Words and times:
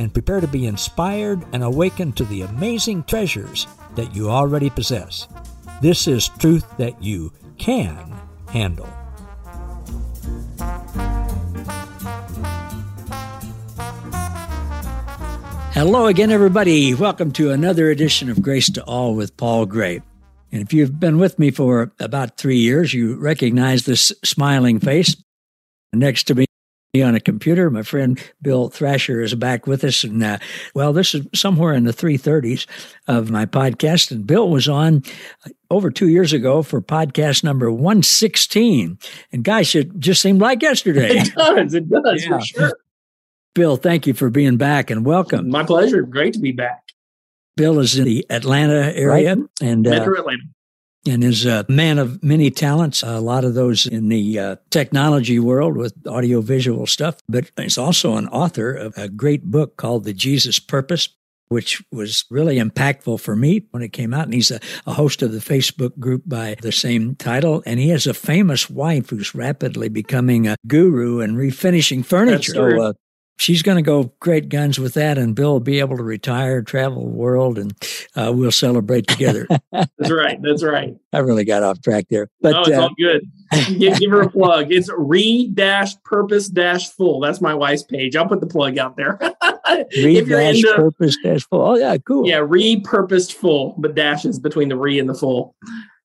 and 0.00 0.14
prepare 0.14 0.40
to 0.40 0.46
be 0.46 0.66
inspired 0.66 1.44
and 1.52 1.62
awakened 1.62 2.16
to 2.16 2.24
the 2.24 2.40
amazing 2.40 3.02
treasures 3.04 3.66
that 3.96 4.16
you 4.16 4.30
already 4.30 4.70
possess. 4.70 5.28
This 5.82 6.08
is 6.08 6.30
truth 6.38 6.64
that 6.78 7.02
you 7.02 7.30
can 7.58 8.10
handle. 8.48 8.88
Hello 15.74 16.06
again, 16.06 16.30
everybody. 16.30 16.94
Welcome 16.94 17.30
to 17.32 17.50
another 17.50 17.90
edition 17.90 18.30
of 18.30 18.40
Grace 18.40 18.70
to 18.70 18.82
All 18.84 19.14
with 19.14 19.36
Paul 19.36 19.66
Gray. 19.66 20.00
And 20.50 20.62
if 20.62 20.72
you've 20.72 20.98
been 20.98 21.18
with 21.18 21.38
me 21.38 21.50
for 21.50 21.92
about 22.00 22.38
three 22.38 22.56
years, 22.56 22.94
you 22.94 23.16
recognize 23.16 23.84
this 23.84 24.14
smiling 24.24 24.80
face. 24.80 25.14
Next 25.92 26.24
to 26.28 26.34
me 26.34 26.46
on 26.98 27.14
a 27.14 27.20
computer. 27.20 27.70
My 27.70 27.84
friend 27.84 28.20
Bill 28.42 28.68
Thrasher 28.68 29.20
is 29.20 29.34
back 29.36 29.68
with 29.68 29.84
us. 29.84 30.02
And 30.02 30.22
uh, 30.24 30.38
well, 30.74 30.92
this 30.92 31.14
is 31.14 31.24
somewhere 31.32 31.72
in 31.72 31.84
the 31.84 31.92
330s 31.92 32.66
of 33.06 33.30
my 33.30 33.46
podcast. 33.46 34.10
And 34.10 34.26
Bill 34.26 34.50
was 34.50 34.68
on 34.68 35.04
over 35.70 35.90
two 35.90 36.08
years 36.08 36.32
ago 36.32 36.64
for 36.64 36.82
podcast 36.82 37.44
number 37.44 37.70
116. 37.70 38.98
And 39.30 39.44
guys, 39.44 39.72
it 39.76 40.00
just 40.00 40.20
seemed 40.20 40.40
like 40.40 40.62
yesterday. 40.62 41.18
It 41.18 41.32
does. 41.34 41.74
It 41.74 41.88
does 41.88 42.24
yeah. 42.24 42.38
for 42.38 42.44
sure. 42.44 42.78
Bill, 43.54 43.76
thank 43.76 44.08
you 44.08 44.14
for 44.14 44.28
being 44.28 44.56
back 44.56 44.90
and 44.90 45.06
welcome. 45.06 45.48
My 45.48 45.62
pleasure. 45.62 46.02
Great 46.02 46.34
to 46.34 46.40
be 46.40 46.52
back. 46.52 46.82
Bill 47.56 47.78
is 47.78 47.96
in 47.96 48.04
the 48.04 48.26
Atlanta 48.30 48.92
area 48.96 49.36
right. 49.36 49.48
and 49.60 49.86
uh, 49.86 49.90
Metro 49.90 50.18
Atlanta 50.18 50.42
and 51.06 51.24
is 51.24 51.46
a 51.46 51.64
man 51.68 51.98
of 51.98 52.22
many 52.22 52.50
talents, 52.50 53.02
a 53.02 53.20
lot 53.20 53.44
of 53.44 53.54
those 53.54 53.86
in 53.86 54.08
the 54.08 54.38
uh, 54.38 54.56
technology 54.70 55.38
world 55.38 55.76
with 55.76 55.94
audiovisual 56.06 56.86
stuff, 56.86 57.16
but 57.28 57.50
he's 57.56 57.78
also 57.78 58.16
an 58.16 58.28
author 58.28 58.72
of 58.72 58.96
a 58.96 59.08
great 59.08 59.44
book 59.44 59.76
called 59.76 60.04
The 60.04 60.12
Jesus 60.12 60.58
Purpose, 60.58 61.08
which 61.48 61.82
was 61.90 62.24
really 62.30 62.56
impactful 62.56 63.20
for 63.20 63.34
me 63.34 63.66
when 63.70 63.82
it 63.82 63.92
came 63.92 64.14
out. 64.14 64.24
And 64.24 64.34
he's 64.34 64.50
a, 64.50 64.60
a, 64.86 64.92
host 64.92 65.22
of 65.22 65.32
the 65.32 65.38
Facebook 65.38 65.98
group 65.98 66.22
by 66.26 66.56
the 66.60 66.70
same 66.70 67.16
title. 67.16 67.62
And 67.66 67.80
he 67.80 67.88
has 67.88 68.06
a 68.06 68.14
famous 68.14 68.70
wife 68.70 69.10
who's 69.10 69.34
rapidly 69.34 69.88
becoming 69.88 70.46
a 70.46 70.56
guru 70.66 71.20
and 71.20 71.36
refinishing 71.36 72.04
furniture. 72.04 72.52
So, 72.52 72.82
uh, 72.82 72.92
she's 73.40 73.62
going 73.62 73.76
to 73.76 73.82
go 73.82 74.12
great 74.20 74.48
guns 74.48 74.78
with 74.78 74.94
that, 74.94 75.18
and 75.18 75.34
Bill 75.34 75.52
will 75.52 75.60
be 75.60 75.80
able 75.80 75.96
to 75.96 76.02
retire, 76.02 76.62
travel 76.62 77.02
the 77.02 77.08
world, 77.08 77.58
and 77.58 77.72
uh, 78.14 78.32
we'll 78.34 78.52
celebrate 78.52 79.06
together. 79.06 79.48
that's 79.72 80.10
right. 80.10 80.40
That's 80.42 80.62
right. 80.62 80.94
I 81.12 81.18
really 81.18 81.44
got 81.44 81.62
off 81.62 81.80
track 81.80 82.06
there, 82.10 82.28
but 82.40 82.52
no, 82.52 82.60
it's 82.60 82.70
uh, 82.70 82.82
all 82.82 82.94
good. 82.98 83.30
give, 83.78 83.98
give, 83.98 84.10
her 84.10 84.22
a 84.22 84.30
plug. 84.30 84.70
It's 84.70 84.90
re 84.96 85.48
dash 85.48 86.00
purpose 86.04 86.48
dash 86.48 86.90
full. 86.90 87.20
That's 87.20 87.40
my 87.40 87.54
wife's 87.54 87.82
page. 87.82 88.14
I'll 88.14 88.28
put 88.28 88.40
the 88.40 88.46
plug 88.46 88.78
out 88.78 88.96
there. 88.96 89.18
re 89.96 90.20
dash 90.24 90.62
purpose 90.76 91.16
dash 91.22 91.46
full. 91.48 91.62
Oh 91.62 91.76
yeah, 91.76 91.96
cool. 91.98 92.28
Yeah, 92.28 92.38
repurposed 92.38 93.32
full, 93.32 93.74
but 93.78 93.94
dashes 93.94 94.38
between 94.38 94.68
the 94.68 94.76
re 94.76 94.98
and 94.98 95.08
the 95.08 95.14
full. 95.14 95.56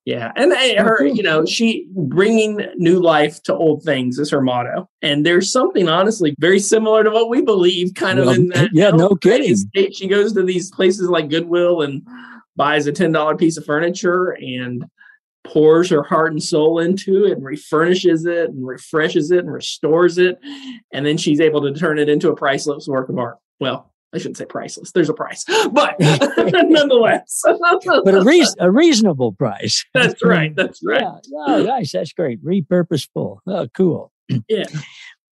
Yeah, 0.05 0.31
and 0.35 0.53
eh, 0.53 0.79
her, 0.79 1.03
you 1.03 1.23
know, 1.23 1.45
she 1.45 1.87
bringing 1.95 2.63
new 2.75 2.99
life 2.99 3.41
to 3.43 3.55
old 3.55 3.81
things 3.81 4.19
is 4.19 4.29
her 4.29 4.41
motto. 4.41 4.87
And 5.01 5.25
there's 5.25 5.51
something 5.51 5.89
honestly 5.89 6.35
very 6.37 6.59
similar 6.59 7.03
to 7.03 7.09
what 7.09 7.27
we 7.27 7.41
believe, 7.41 7.95
kind 7.95 8.19
well, 8.19 8.29
of 8.29 8.37
in 8.37 8.47
that. 8.49 8.69
Yeah, 8.73 8.91
no 8.91 9.15
kidding. 9.15 9.55
State. 9.55 9.95
She 9.95 10.07
goes 10.07 10.33
to 10.33 10.43
these 10.43 10.69
places 10.69 11.09
like 11.09 11.29
Goodwill 11.29 11.81
and 11.81 12.07
buys 12.55 12.85
a 12.85 12.91
ten 12.91 13.11
dollar 13.11 13.35
piece 13.35 13.57
of 13.57 13.65
furniture 13.65 14.37
and 14.39 14.85
pours 15.43 15.89
her 15.89 16.03
heart 16.03 16.33
and 16.33 16.43
soul 16.43 16.79
into 16.79 17.25
it 17.25 17.33
and 17.33 17.43
refurnishes 17.43 18.27
it 18.27 18.49
and 18.49 18.65
refreshes 18.65 19.31
it 19.31 19.39
and 19.39 19.51
restores 19.51 20.19
it, 20.19 20.37
and 20.93 21.03
then 21.03 21.17
she's 21.17 21.39
able 21.39 21.61
to 21.63 21.73
turn 21.73 21.97
it 21.97 22.09
into 22.09 22.29
a 22.29 22.35
priceless 22.35 22.87
work 22.87 23.09
of 23.09 23.17
art. 23.17 23.37
Well, 23.59 23.91
I 24.15 24.19
shouldn't 24.19 24.37
say 24.37 24.45
priceless. 24.45 24.91
There's 24.91 25.09
a 25.09 25.13
price, 25.13 25.43
but 25.71 25.95
nonetheless, 25.99 27.41
but 27.45 28.13
a, 28.13 28.23
reason, 28.23 28.55
a 28.59 28.71
reasonable 28.71 29.33
price. 29.33 29.85
That's 29.93 30.23
right. 30.23 30.55
That's 30.55 30.81
right. 30.83 31.01
Yeah. 31.01 31.45
Oh, 31.47 31.63
nice. 31.63 31.91
That's 31.91 32.13
great. 32.13 32.43
Repurposeful. 32.43 33.39
Oh, 33.45 33.67
cool. 33.73 34.11
Yeah. 34.49 34.65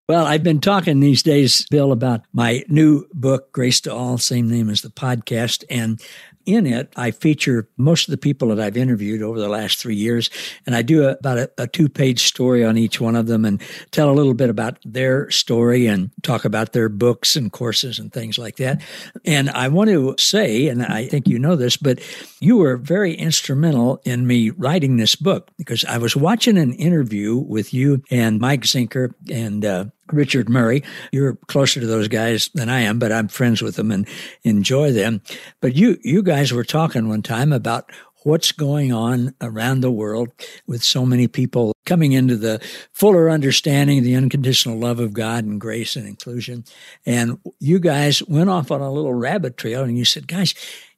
Well, 0.10 0.26
I've 0.26 0.44
been 0.44 0.60
talking 0.60 1.00
these 1.00 1.24
days, 1.24 1.66
Bill, 1.72 1.94
about 1.94 2.26
my 2.34 2.64
new 2.68 3.08
book, 3.14 3.54
Grace 3.54 3.80
to 3.82 3.94
All, 3.94 4.18
same 4.18 4.50
name 4.50 4.70
as 4.70 4.82
the 4.82 4.90
podcast. 4.90 5.64
And 5.70 6.02
in 6.46 6.66
it, 6.66 6.92
I 6.96 7.12
feature 7.12 7.68
most 7.78 8.08
of 8.08 8.12
the 8.12 8.18
people 8.18 8.50
that 8.50 8.60
I've 8.60 8.78
interviewed 8.78 9.22
over 9.22 9.40
the 9.40 9.50
last 9.50 9.80
three 9.80 9.96
years. 9.96 10.30
And 10.66 10.76
I 10.76 10.82
do 10.82 11.08
a, 11.08 11.12
about 11.12 11.38
a, 11.38 11.52
a 11.58 11.68
two 11.68 11.90
page 11.90 12.24
story 12.24 12.64
on 12.64 12.78
each 12.78 13.00
one 13.00 13.16
of 13.16 13.28
them 13.28 13.46
and 13.46 13.62
tell 13.92 14.10
a 14.10 14.14
little 14.14 14.34
bit 14.34 14.50
about 14.50 14.78
their 14.86 15.30
story 15.32 15.88
and 15.88 16.12
talk 16.22 16.46
about 16.46 16.74
their 16.74 16.90
books 16.90 17.36
and 17.36 17.52
courses 17.52 18.00
and 18.00 18.12
things 18.12 18.38
like 18.38 18.58
that. 18.58 18.82
And 19.26 19.50
I 19.50 19.68
want 19.68 19.90
to 19.90 20.16
say, 20.18 20.68
and 20.68 20.84
I 20.84 21.08
think 21.08 21.28
you 21.28 21.40
know 21.40 21.56
this, 21.56 21.78
but 21.78 22.00
you 22.40 22.58
were 22.58 22.78
very 22.78 23.14
instrumental 23.14 24.02
in 24.04 24.28
me 24.28 24.50
writing 24.52 24.98
this 24.98 25.16
book 25.16 25.52
because 25.58 25.86
I 25.86 25.98
was 25.98 26.16
watching 26.16 26.58
an 26.58 26.74
interview 26.74 27.36
with 27.36 27.74
you 27.74 28.04
and 28.12 28.40
Mike 28.40 28.62
Zenker 28.62 29.14
and 29.32 29.66
uh, 29.66 29.86
Richard 30.12 30.50
Murray. 30.50 30.84
You're 31.12 31.36
closer 31.48 31.80
to 31.80 31.88
those 31.88 32.08
guys 32.08 32.50
than 32.54 32.70
I 32.70 32.82
am, 32.82 33.00
but 33.00 33.12
I'm 33.12 33.28
friends 33.28 33.62
with 33.62 33.76
them 33.76 33.92
and 33.92 34.08
enjoy 34.44 34.92
them. 34.92 35.22
But 35.62 35.76
you, 35.76 35.98
you 36.04 36.24
guys 36.24 36.52
were 36.52 36.64
talking 36.64 37.08
one 37.08 37.22
time 37.22 37.54
about 37.54 37.92
what's 38.24 38.52
going 38.52 38.92
on 38.92 39.34
around 39.42 39.82
the 39.82 39.92
world 39.92 40.30
with 40.66 40.84
so 40.84 41.06
many 41.06 41.28
people 41.28 41.74
coming 41.86 42.14
into 42.14 42.38
the 42.38 42.60
fuller 42.92 43.30
understanding 43.30 44.00
of 44.00 44.04
the 44.04 44.16
unconditional 44.16 44.78
love 44.78 45.00
of 45.00 45.14
God 45.14 45.44
and 45.44 45.60
grace 45.60 45.96
and 45.96 46.08
inclusion. 46.08 46.64
And 47.06 47.38
you 47.60 47.80
guys 47.80 48.24
went 48.24 48.50
off 48.50 48.72
on 48.72 48.82
a 48.82 48.92
little 48.92 49.14
rabbit 49.14 49.58
trail 49.58 49.84
and 49.84 49.98
you 49.98 50.06
said, 50.06 50.28
guys, 50.28 50.54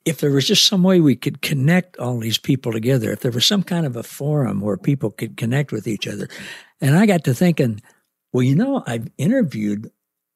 if 0.06 0.20
there 0.20 0.32
was 0.32 0.48
just 0.48 0.68
some 0.68 0.84
way 0.84 1.00
we 1.00 1.16
could 1.16 1.42
connect 1.42 1.98
all 1.98 2.20
these 2.20 2.38
people 2.38 2.72
together, 2.72 3.12
if 3.12 3.22
there 3.22 3.32
was 3.32 3.46
some 3.46 3.64
kind 3.64 3.88
of 3.88 3.96
a 3.96 4.04
forum 4.04 4.62
where 4.62 4.78
people 4.78 5.10
could 5.10 5.36
connect 5.36 5.72
with 5.72 5.88
each 5.88 6.08
other. 6.08 6.30
And 6.80 6.96
I 6.96 7.08
got 7.08 7.24
to 7.24 7.34
thinking, 7.34 7.82
well, 8.36 8.44
you 8.44 8.54
know, 8.54 8.84
I've 8.86 9.10
interviewed 9.18 9.92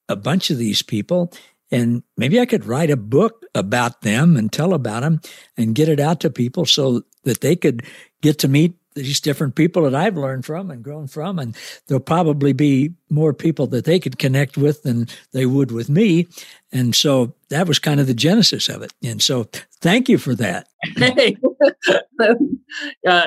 a 0.08 0.16
bunch 0.16 0.52
of 0.52 0.58
these 0.58 0.82
people 0.82 1.34
and 1.70 2.02
maybe 2.16 2.40
I 2.40 2.46
could 2.46 2.64
write 2.64 2.90
a 2.90 2.96
book 2.96 3.44
about 3.54 4.04
them 4.04 4.38
and 4.38 4.50
tell 4.50 4.74
about 4.74 5.02
them 5.02 5.20
and 5.58 5.76
get 5.76 5.90
it 5.90 6.00
out 6.00 6.22
to 6.22 6.30
people 6.30 6.66
so 6.66 7.04
that 7.26 7.42
they 7.42 7.58
could 7.58 7.84
get 8.22 8.40
to 8.40 8.48
meet 8.48 8.76
these 8.96 9.20
different 9.20 9.56
people 9.56 9.84
that 9.84 9.94
I've 9.94 10.16
learned 10.16 10.46
from 10.46 10.72
and 10.72 10.82
grown 10.82 11.08
from. 11.08 11.40
And 11.40 11.54
there'll 11.88 12.00
probably 12.00 12.54
be 12.54 12.94
more 13.10 13.34
people 13.34 13.68
that 13.68 13.84
they 13.84 14.00
could 14.00 14.18
connect 14.18 14.56
with 14.56 14.84
than 14.84 15.08
they 15.34 15.46
would 15.46 15.74
with 15.74 15.90
me. 15.90 16.30
And 16.72 16.96
so 16.96 17.36
that 17.50 17.68
was 17.68 17.80
kind 17.80 18.00
of 18.00 18.08
the 18.08 18.14
genesis 18.14 18.70
of 18.70 18.82
it. 18.82 18.94
And 19.04 19.22
so 19.22 19.50
thank 19.82 20.08
you 20.08 20.18
for 20.18 20.36
that. 20.36 20.68
Hey, 20.96 21.36
uh, 22.22 22.36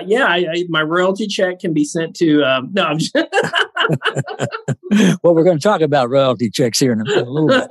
yeah, 0.06 0.26
I, 0.26 0.46
I, 0.52 0.64
my 0.68 0.82
royalty 0.82 1.26
check 1.26 1.58
can 1.58 1.72
be 1.74 1.84
sent 1.84 2.16
to, 2.16 2.42
um, 2.44 2.70
no, 2.72 2.84
I'm 2.84 2.98
just 2.98 3.14
well, 5.22 5.34
we're 5.34 5.44
going 5.44 5.58
to 5.58 5.62
talk 5.62 5.80
about 5.80 6.08
royalty 6.08 6.50
checks 6.50 6.78
here 6.78 6.92
in 6.92 7.00
a, 7.00 7.04
little 7.04 7.48
bit. 7.48 7.68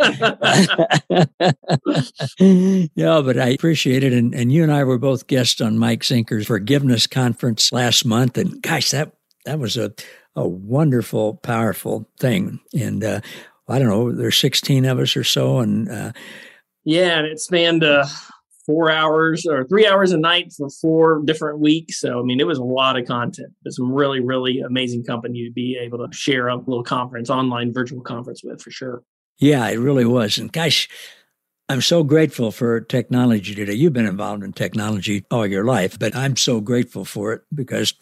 yeah, 2.95 3.21
but 3.21 3.39
I 3.39 3.49
appreciate 3.49 4.03
it. 4.03 4.13
And, 4.13 4.35
and 4.35 4.51
you 4.51 4.63
and 4.63 4.71
I 4.71 4.83
were 4.83 4.97
both 4.97 5.27
guests 5.27 5.61
on 5.61 5.77
Mike 5.77 6.01
Zenker's 6.01 6.47
forgiveness 6.47 7.07
conference 7.07 7.71
last 7.71 8.05
month. 8.05 8.37
And 8.37 8.61
gosh, 8.61 8.91
that, 8.91 9.13
that 9.45 9.59
was 9.59 9.77
a, 9.77 9.93
a 10.35 10.47
wonderful, 10.47 11.35
powerful 11.35 12.09
thing. 12.19 12.59
And 12.77 13.03
uh, 13.03 13.21
I 13.67 13.79
don't 13.79 13.89
know, 13.89 14.11
there's 14.11 14.37
16 14.39 14.85
of 14.85 14.99
us 14.99 15.15
or 15.15 15.23
so. 15.23 15.59
And 15.59 15.89
uh, 15.89 16.11
yeah, 16.83 17.19
and 17.19 17.27
it 17.27 17.39
spanned 17.39 17.83
uh, 17.83 18.05
four 18.65 18.91
hours 18.91 19.45
or 19.45 19.65
three 19.65 19.87
hours 19.87 20.11
a 20.11 20.17
night 20.17 20.53
for 20.53 20.69
four 20.69 21.21
different 21.23 21.59
weeks. 21.59 21.99
So, 21.99 22.19
I 22.19 22.23
mean, 22.23 22.39
it 22.39 22.47
was 22.47 22.57
a 22.57 22.63
lot 22.63 22.97
of 22.97 23.07
content. 23.07 23.53
It's 23.65 23.77
some 23.77 23.91
really, 23.91 24.19
really 24.19 24.59
amazing 24.59 25.03
company 25.03 25.45
to 25.45 25.51
be 25.51 25.77
able 25.81 26.05
to 26.05 26.15
share 26.15 26.47
a 26.47 26.55
little 26.55 26.83
conference, 26.83 27.29
online 27.29 27.73
virtual 27.73 28.01
conference 28.01 28.43
with 28.43 28.61
for 28.61 28.71
sure. 28.71 29.03
Yeah, 29.37 29.67
it 29.69 29.79
really 29.79 30.05
was. 30.05 30.37
And 30.37 30.51
gosh, 30.51 30.87
I'm 31.69 31.81
so 31.81 32.03
grateful 32.03 32.51
for 32.51 32.81
technology 32.81 33.55
today. 33.55 33.73
You've 33.73 33.93
been 33.93 34.05
involved 34.05 34.43
in 34.43 34.53
technology 34.53 35.25
all 35.31 35.47
your 35.47 35.63
life, 35.63 35.97
but 35.97 36.15
I'm 36.15 36.35
so 36.35 36.59
grateful 36.59 37.05
for 37.05 37.33
it 37.33 37.41
because 37.53 37.93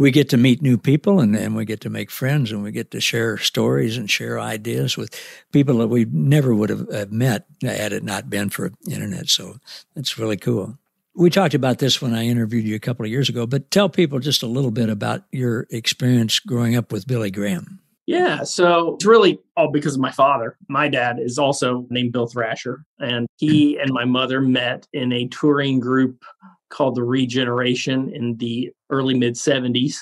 we 0.00 0.10
get 0.10 0.30
to 0.30 0.38
meet 0.38 0.62
new 0.62 0.78
people 0.78 1.20
and, 1.20 1.36
and 1.36 1.54
we 1.54 1.66
get 1.66 1.82
to 1.82 1.90
make 1.90 2.10
friends 2.10 2.50
and 2.50 2.62
we 2.62 2.72
get 2.72 2.90
to 2.90 3.02
share 3.02 3.36
stories 3.36 3.98
and 3.98 4.10
share 4.10 4.40
ideas 4.40 4.96
with 4.96 5.14
people 5.52 5.76
that 5.76 5.88
we 5.88 6.06
never 6.10 6.54
would 6.54 6.70
have, 6.70 6.90
have 6.90 7.12
met 7.12 7.44
had 7.60 7.92
it 7.92 8.02
not 8.02 8.30
been 8.30 8.48
for 8.48 8.72
internet. 8.90 9.28
So 9.28 9.56
it's 9.94 10.18
really 10.18 10.38
cool. 10.38 10.78
We 11.14 11.28
talked 11.28 11.52
about 11.52 11.80
this 11.80 12.00
when 12.00 12.14
I 12.14 12.24
interviewed 12.24 12.64
you 12.64 12.74
a 12.74 12.80
couple 12.80 13.04
of 13.04 13.10
years 13.10 13.28
ago, 13.28 13.46
but 13.46 13.70
tell 13.70 13.90
people 13.90 14.20
just 14.20 14.42
a 14.42 14.46
little 14.46 14.70
bit 14.70 14.88
about 14.88 15.24
your 15.32 15.66
experience 15.68 16.38
growing 16.38 16.76
up 16.76 16.92
with 16.92 17.06
Billy 17.06 17.30
Graham. 17.30 17.80
Yeah, 18.06 18.44
so 18.44 18.94
it's 18.94 19.04
really 19.04 19.38
all 19.54 19.70
because 19.70 19.96
of 19.96 20.00
my 20.00 20.12
father. 20.12 20.56
My 20.68 20.88
dad 20.88 21.18
is 21.20 21.38
also 21.38 21.86
named 21.90 22.12
Bill 22.12 22.26
Thrasher, 22.26 22.84
and 22.98 23.26
he 23.36 23.78
and 23.78 23.92
my 23.92 24.06
mother 24.06 24.40
met 24.40 24.86
in 24.94 25.12
a 25.12 25.28
touring 25.28 25.78
group 25.78 26.24
called 26.70 26.94
the 26.94 27.04
Regeneration 27.04 28.12
in 28.14 28.36
the 28.36 28.70
early 28.90 29.14
mid 29.14 29.34
70s. 29.34 29.96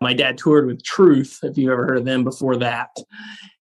My 0.00 0.12
dad 0.12 0.38
toured 0.38 0.66
with 0.66 0.82
Truth, 0.84 1.40
if 1.42 1.56
you've 1.56 1.72
ever 1.72 1.86
heard 1.86 1.98
of 1.98 2.04
them 2.04 2.22
before 2.22 2.56
that. 2.58 2.90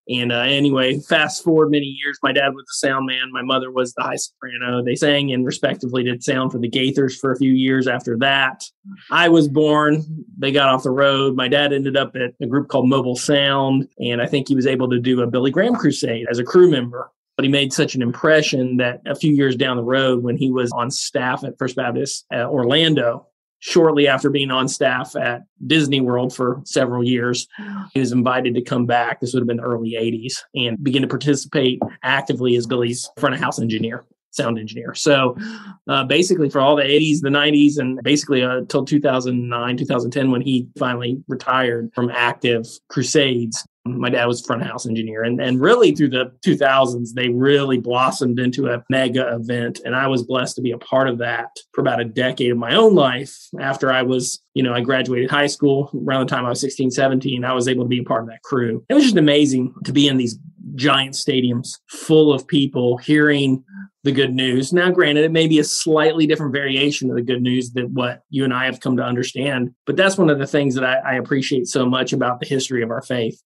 And 0.09 0.33
uh, 0.33 0.39
anyway, 0.39 0.99
fast 0.99 1.43
forward 1.43 1.71
many 1.71 1.85
years, 1.85 2.19
my 2.21 2.33
dad 2.33 2.53
was 2.53 2.65
the 2.65 2.87
sound 2.87 3.05
man. 3.05 3.31
My 3.31 3.41
mother 3.41 3.71
was 3.71 3.93
the 3.93 4.03
high 4.03 4.17
soprano. 4.17 4.83
They 4.83 4.95
sang 4.95 5.31
and 5.31 5.45
respectively 5.45 6.03
did 6.03 6.21
sound 6.21 6.51
for 6.51 6.59
the 6.59 6.69
Gaithers 6.69 7.17
for 7.17 7.31
a 7.31 7.37
few 7.37 7.53
years 7.53 7.87
after 7.87 8.17
that. 8.17 8.65
I 9.11 9.29
was 9.29 9.47
born. 9.47 10.03
They 10.37 10.51
got 10.51 10.67
off 10.67 10.83
the 10.83 10.91
road. 10.91 11.37
My 11.37 11.47
dad 11.47 11.71
ended 11.71 11.95
up 11.95 12.15
at 12.17 12.33
a 12.41 12.47
group 12.47 12.67
called 12.67 12.89
Mobile 12.89 13.15
Sound. 13.15 13.87
And 13.97 14.21
I 14.21 14.25
think 14.25 14.49
he 14.49 14.55
was 14.55 14.67
able 14.67 14.89
to 14.89 14.99
do 14.99 15.21
a 15.21 15.27
Billy 15.27 15.51
Graham 15.51 15.75
crusade 15.75 16.27
as 16.29 16.37
a 16.37 16.43
crew 16.43 16.69
member 16.69 17.09
but 17.35 17.45
he 17.45 17.51
made 17.51 17.73
such 17.73 17.95
an 17.95 18.01
impression 18.01 18.77
that 18.77 19.01
a 19.05 19.15
few 19.15 19.33
years 19.33 19.55
down 19.55 19.77
the 19.77 19.83
road 19.83 20.23
when 20.23 20.37
he 20.37 20.51
was 20.51 20.71
on 20.71 20.91
staff 20.91 21.43
at 21.43 21.57
First 21.57 21.75
Baptist 21.75 22.25
at 22.31 22.45
Orlando, 22.45 23.27
shortly 23.59 24.07
after 24.07 24.29
being 24.29 24.51
on 24.51 24.67
staff 24.67 25.15
at 25.15 25.43
Disney 25.65 26.01
World 26.01 26.35
for 26.35 26.61
several 26.65 27.03
years, 27.03 27.47
he 27.93 27.99
was 27.99 28.11
invited 28.11 28.55
to 28.55 28.61
come 28.61 28.85
back. 28.85 29.19
This 29.19 29.33
would 29.33 29.41
have 29.41 29.47
been 29.47 29.57
the 29.57 29.63
early 29.63 29.93
80s 29.93 30.41
and 30.53 30.83
begin 30.83 31.01
to 31.01 31.07
participate 31.07 31.79
actively 32.03 32.55
as 32.55 32.67
Billy's 32.67 33.09
front 33.17 33.35
of 33.35 33.41
house 33.41 33.59
engineer 33.59 34.03
sound 34.33 34.59
engineer. 34.59 34.93
So 34.93 35.37
uh, 35.87 36.03
basically, 36.03 36.49
for 36.49 36.59
all 36.59 36.75
the 36.75 36.83
80s, 36.83 37.21
the 37.21 37.29
90s, 37.29 37.77
and 37.77 38.01
basically 38.03 38.41
until 38.41 38.81
uh, 38.81 38.85
2009, 38.85 39.77
2010, 39.77 40.31
when 40.31 40.41
he 40.41 40.67
finally 40.77 41.23
retired 41.27 41.91
from 41.95 42.09
active 42.09 42.65
crusades, 42.89 43.65
my 43.85 44.09
dad 44.09 44.25
was 44.25 44.41
front 44.41 44.63
house 44.63 44.85
engineer 44.85 45.23
and, 45.23 45.41
and 45.41 45.59
really 45.59 45.91
through 45.91 46.09
the 46.09 46.31
2000s 46.45 47.13
they 47.13 47.29
really 47.29 47.77
blossomed 47.77 48.39
into 48.39 48.67
a 48.67 48.83
mega 48.89 49.35
event 49.35 49.81
and 49.83 49.95
i 49.95 50.07
was 50.07 50.23
blessed 50.23 50.55
to 50.55 50.61
be 50.61 50.71
a 50.71 50.77
part 50.77 51.09
of 51.09 51.17
that 51.17 51.49
for 51.73 51.81
about 51.81 51.99
a 51.99 52.05
decade 52.05 52.51
of 52.51 52.57
my 52.57 52.75
own 52.75 52.95
life. 52.95 53.35
After 53.59 53.91
i 53.91 54.01
was 54.01 54.41
you 54.53 54.63
know 54.63 54.73
i 54.73 54.81
graduated 54.81 55.29
high 55.29 55.47
school 55.47 55.91
around 56.07 56.27
the 56.27 56.33
time 56.33 56.45
i 56.45 56.49
was 56.49 56.61
16 56.61 56.91
17 56.91 57.43
i 57.43 57.53
was 57.53 57.67
able 57.67 57.83
to 57.83 57.89
be 57.89 57.99
a 57.99 58.03
part 58.03 58.23
of 58.23 58.29
that 58.29 58.41
crew. 58.43 58.85
It 58.89 58.93
was 58.93 59.03
just 59.03 59.17
amazing 59.17 59.73
to 59.83 59.91
be 59.91 60.07
in 60.07 60.17
these 60.17 60.39
giant 60.75 61.13
stadiums 61.13 61.79
full 61.89 62.33
of 62.33 62.47
people 62.47 62.97
hearing 62.97 63.63
the 64.03 64.11
good 64.11 64.33
news. 64.33 64.73
Now, 64.73 64.91
granted, 64.91 65.23
it 65.23 65.31
may 65.31 65.47
be 65.47 65.59
a 65.59 65.63
slightly 65.63 66.27
different 66.27 66.51
variation 66.51 67.09
of 67.09 67.15
the 67.15 67.21
good 67.21 67.41
news 67.41 67.71
than 67.71 67.93
what 67.93 68.21
you 68.29 68.43
and 68.43 68.53
I 68.53 68.65
have 68.65 68.81
come 68.81 68.97
to 68.97 69.03
understand, 69.03 69.73
but 69.85 69.95
that's 69.95 70.17
one 70.17 70.29
of 70.29 70.39
the 70.39 70.47
things 70.47 70.75
that 70.75 70.83
I, 70.83 70.95
I, 70.95 71.13
appreciate 71.15 71.67
so 71.67 71.85
much 71.85 72.11
about 72.11 72.41
the 72.41 72.45
history 72.45 72.83
of 72.83 72.91
our 72.91 73.01
faith. 73.01 73.41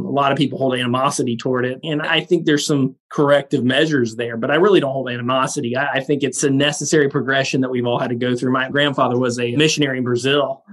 A 0.00 0.02
lot 0.02 0.32
of 0.32 0.38
people 0.38 0.58
hold 0.58 0.74
animosity 0.74 1.36
toward 1.36 1.66
it, 1.66 1.78
and 1.82 2.00
I 2.00 2.20
think 2.22 2.46
there's 2.46 2.64
some 2.64 2.96
corrective 3.10 3.64
measures 3.64 4.16
there, 4.16 4.38
but 4.38 4.50
I 4.50 4.54
really 4.54 4.80
don't 4.80 4.92
hold 4.92 5.10
animosity. 5.10 5.76
I, 5.76 5.88
I 5.94 6.00
think 6.00 6.22
it's 6.22 6.42
a 6.42 6.50
necessary 6.50 7.10
progression 7.10 7.60
that 7.60 7.70
we've 7.70 7.86
all 7.86 7.98
had 7.98 8.08
to 8.08 8.16
go 8.16 8.34
through. 8.34 8.52
My 8.52 8.70
grandfather 8.70 9.18
was 9.18 9.38
a 9.38 9.56
missionary 9.56 9.98
in 9.98 10.04
Brazil, 10.04 10.64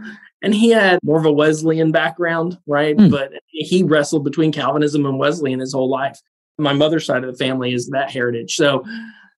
and 0.42 0.56
he 0.56 0.70
had 0.70 1.00
more 1.04 1.20
of 1.20 1.26
a 1.26 1.32
Wesleyan 1.32 1.92
background, 1.92 2.58
right? 2.68 2.96
Mm. 2.96 3.12
But 3.12 3.34
he 3.48 3.84
wrestled 3.84 4.24
between 4.24 4.54
Calvinism 4.54 5.06
and 5.06 5.20
Wesleyan 5.20 5.60
his 5.60 5.74
whole 5.74 5.90
life. 5.90 6.22
My 6.58 6.72
mother's 6.72 7.06
side 7.06 7.26
of 7.26 7.30
the 7.30 7.38
family 7.38 7.74
is 7.74 7.90
that 7.90 8.12
heritage. 8.12 8.56
So 8.56 8.86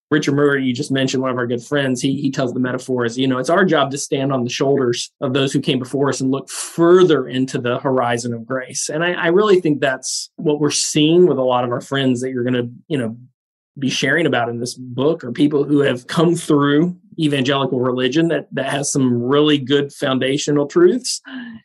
Richard 0.09 0.36
Murray, 0.36 0.63
you 0.63 0.74
just 0.74 0.92
mentioned 0.92 1.21
one 1.21 1.31
of 1.31 1.38
our 1.38 1.48
good 1.48 1.63
friends. 1.63 2.01
He 2.01 2.21
he 2.21 2.31
tells 2.31 2.54
the 2.54 2.59
metaphors. 2.59 3.18
You 3.18 3.27
know, 3.27 3.39
it's 3.39 3.50
our 3.50 3.65
job 3.65 3.92
to 3.92 3.98
stand 3.98 4.31
on 4.31 4.44
the 4.44 4.50
shoulders 4.50 5.12
of 5.19 5.33
those 5.33 5.51
who 5.51 5.59
came 5.59 5.80
before 5.80 6.09
us 6.09 6.21
and 6.21 6.31
look 6.31 6.50
further 6.50 7.27
into 7.27 7.59
the 7.59 7.80
horizon 7.80 8.33
of 8.33 8.45
grace. 8.45 8.89
And 8.89 9.04
I, 9.04 9.12
I 9.13 9.27
really 9.27 9.59
think 9.59 9.81
that's 9.81 10.30
what 10.38 10.59
we're 10.59 10.71
seeing 10.71 11.27
with 11.27 11.38
a 11.38 11.44
lot 11.44 11.65
of 11.65 11.71
our 11.71 11.81
friends 11.81 12.21
that 12.21 12.30
you're 12.30 12.44
going 12.44 12.54
to, 12.54 12.69
you 12.88 12.98
know, 12.98 13.18
be 13.77 13.89
sharing 13.89 14.25
about 14.25 14.50
in 14.50 14.59
this 14.59 14.75
book, 14.75 15.24
or 15.24 15.31
people 15.31 15.65
who 15.65 15.80
have 15.80 16.07
come 16.07 16.36
through 16.36 16.98
evangelical 17.19 17.80
religion 17.80 18.27
that 18.30 18.48
that 18.51 18.69
has 18.69 18.92
some 18.92 19.21
really 19.21 19.57
good 19.57 19.92
foundational 19.92 20.68
truths 20.68 21.19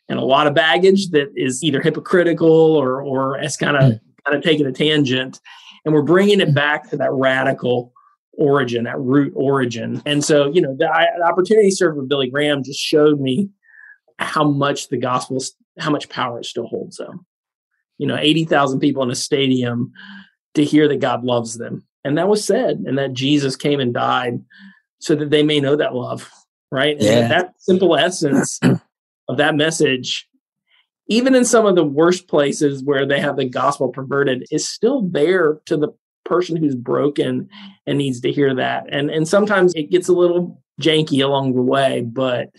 and 0.09 0.17
a 0.17 0.23
lot 0.23 0.47
of 0.47 0.55
baggage 0.55 1.09
that 1.11 1.27
is 1.35 1.63
either 1.63 1.79
hypocritical 1.79 2.49
or 2.49 3.03
or 3.03 3.37
has 3.37 3.55
kind 3.55 3.77
of 3.77 3.83
hmm. 3.83 3.97
kind 4.25 4.35
of 4.35 4.41
taken 4.41 4.65
a 4.65 4.71
tangent 4.71 5.39
and 5.85 5.93
we're 5.93 6.01
bringing 6.01 6.41
it 6.41 6.55
back 6.55 6.89
to 6.89 6.97
that 6.97 7.11
radical 7.11 7.93
origin, 8.37 8.85
that 8.85 8.99
root 8.99 9.33
origin. 9.35 10.01
And 10.05 10.23
so, 10.23 10.51
you 10.51 10.61
know, 10.61 10.75
the, 10.75 10.87
the 11.17 11.25
opportunity 11.25 11.71
served 11.71 11.97
with 11.97 12.09
Billy 12.09 12.29
Graham 12.29 12.63
just 12.63 12.79
showed 12.79 13.19
me 13.19 13.49
how 14.19 14.43
much 14.43 14.89
the 14.89 14.97
gospel, 14.97 15.39
how 15.79 15.91
much 15.91 16.09
power 16.09 16.39
it 16.39 16.45
still 16.45 16.67
holds 16.67 16.97
them. 16.97 17.25
You 17.97 18.07
know, 18.07 18.17
80,000 18.17 18.79
people 18.79 19.03
in 19.03 19.11
a 19.11 19.15
stadium 19.15 19.91
to 20.55 20.63
hear 20.63 20.87
that 20.87 20.99
God 20.99 21.23
loves 21.23 21.57
them. 21.57 21.85
And 22.03 22.17
that 22.17 22.27
was 22.27 22.45
said, 22.45 22.83
and 22.85 22.97
that 22.97 23.13
Jesus 23.13 23.55
came 23.55 23.79
and 23.79 23.93
died 23.93 24.41
so 24.99 25.15
that 25.15 25.29
they 25.29 25.43
may 25.43 25.59
know 25.59 25.75
that 25.75 25.95
love, 25.95 26.29
right? 26.71 26.97
Yeah. 26.99 27.19
And 27.19 27.31
that 27.31 27.53
simple 27.59 27.95
essence 27.95 28.59
of 29.27 29.37
that 29.37 29.55
message, 29.55 30.27
even 31.07 31.35
in 31.35 31.45
some 31.45 31.65
of 31.65 31.75
the 31.75 31.83
worst 31.83 32.27
places 32.27 32.83
where 32.83 33.05
they 33.05 33.19
have 33.19 33.37
the 33.37 33.47
gospel 33.47 33.89
perverted, 33.89 34.45
is 34.51 34.67
still 34.67 35.01
there 35.01 35.59
to 35.65 35.77
the 35.77 35.89
person 36.25 36.55
who's 36.55 36.75
broken 36.75 37.49
and 37.85 37.97
needs 37.97 38.21
to 38.21 38.31
hear 38.31 38.55
that. 38.55 38.85
And 38.91 39.09
and 39.09 39.27
sometimes 39.27 39.73
it 39.75 39.91
gets 39.91 40.07
a 40.07 40.13
little 40.13 40.61
janky 40.81 41.23
along 41.23 41.53
the 41.53 41.61
way, 41.61 42.01
but 42.01 42.49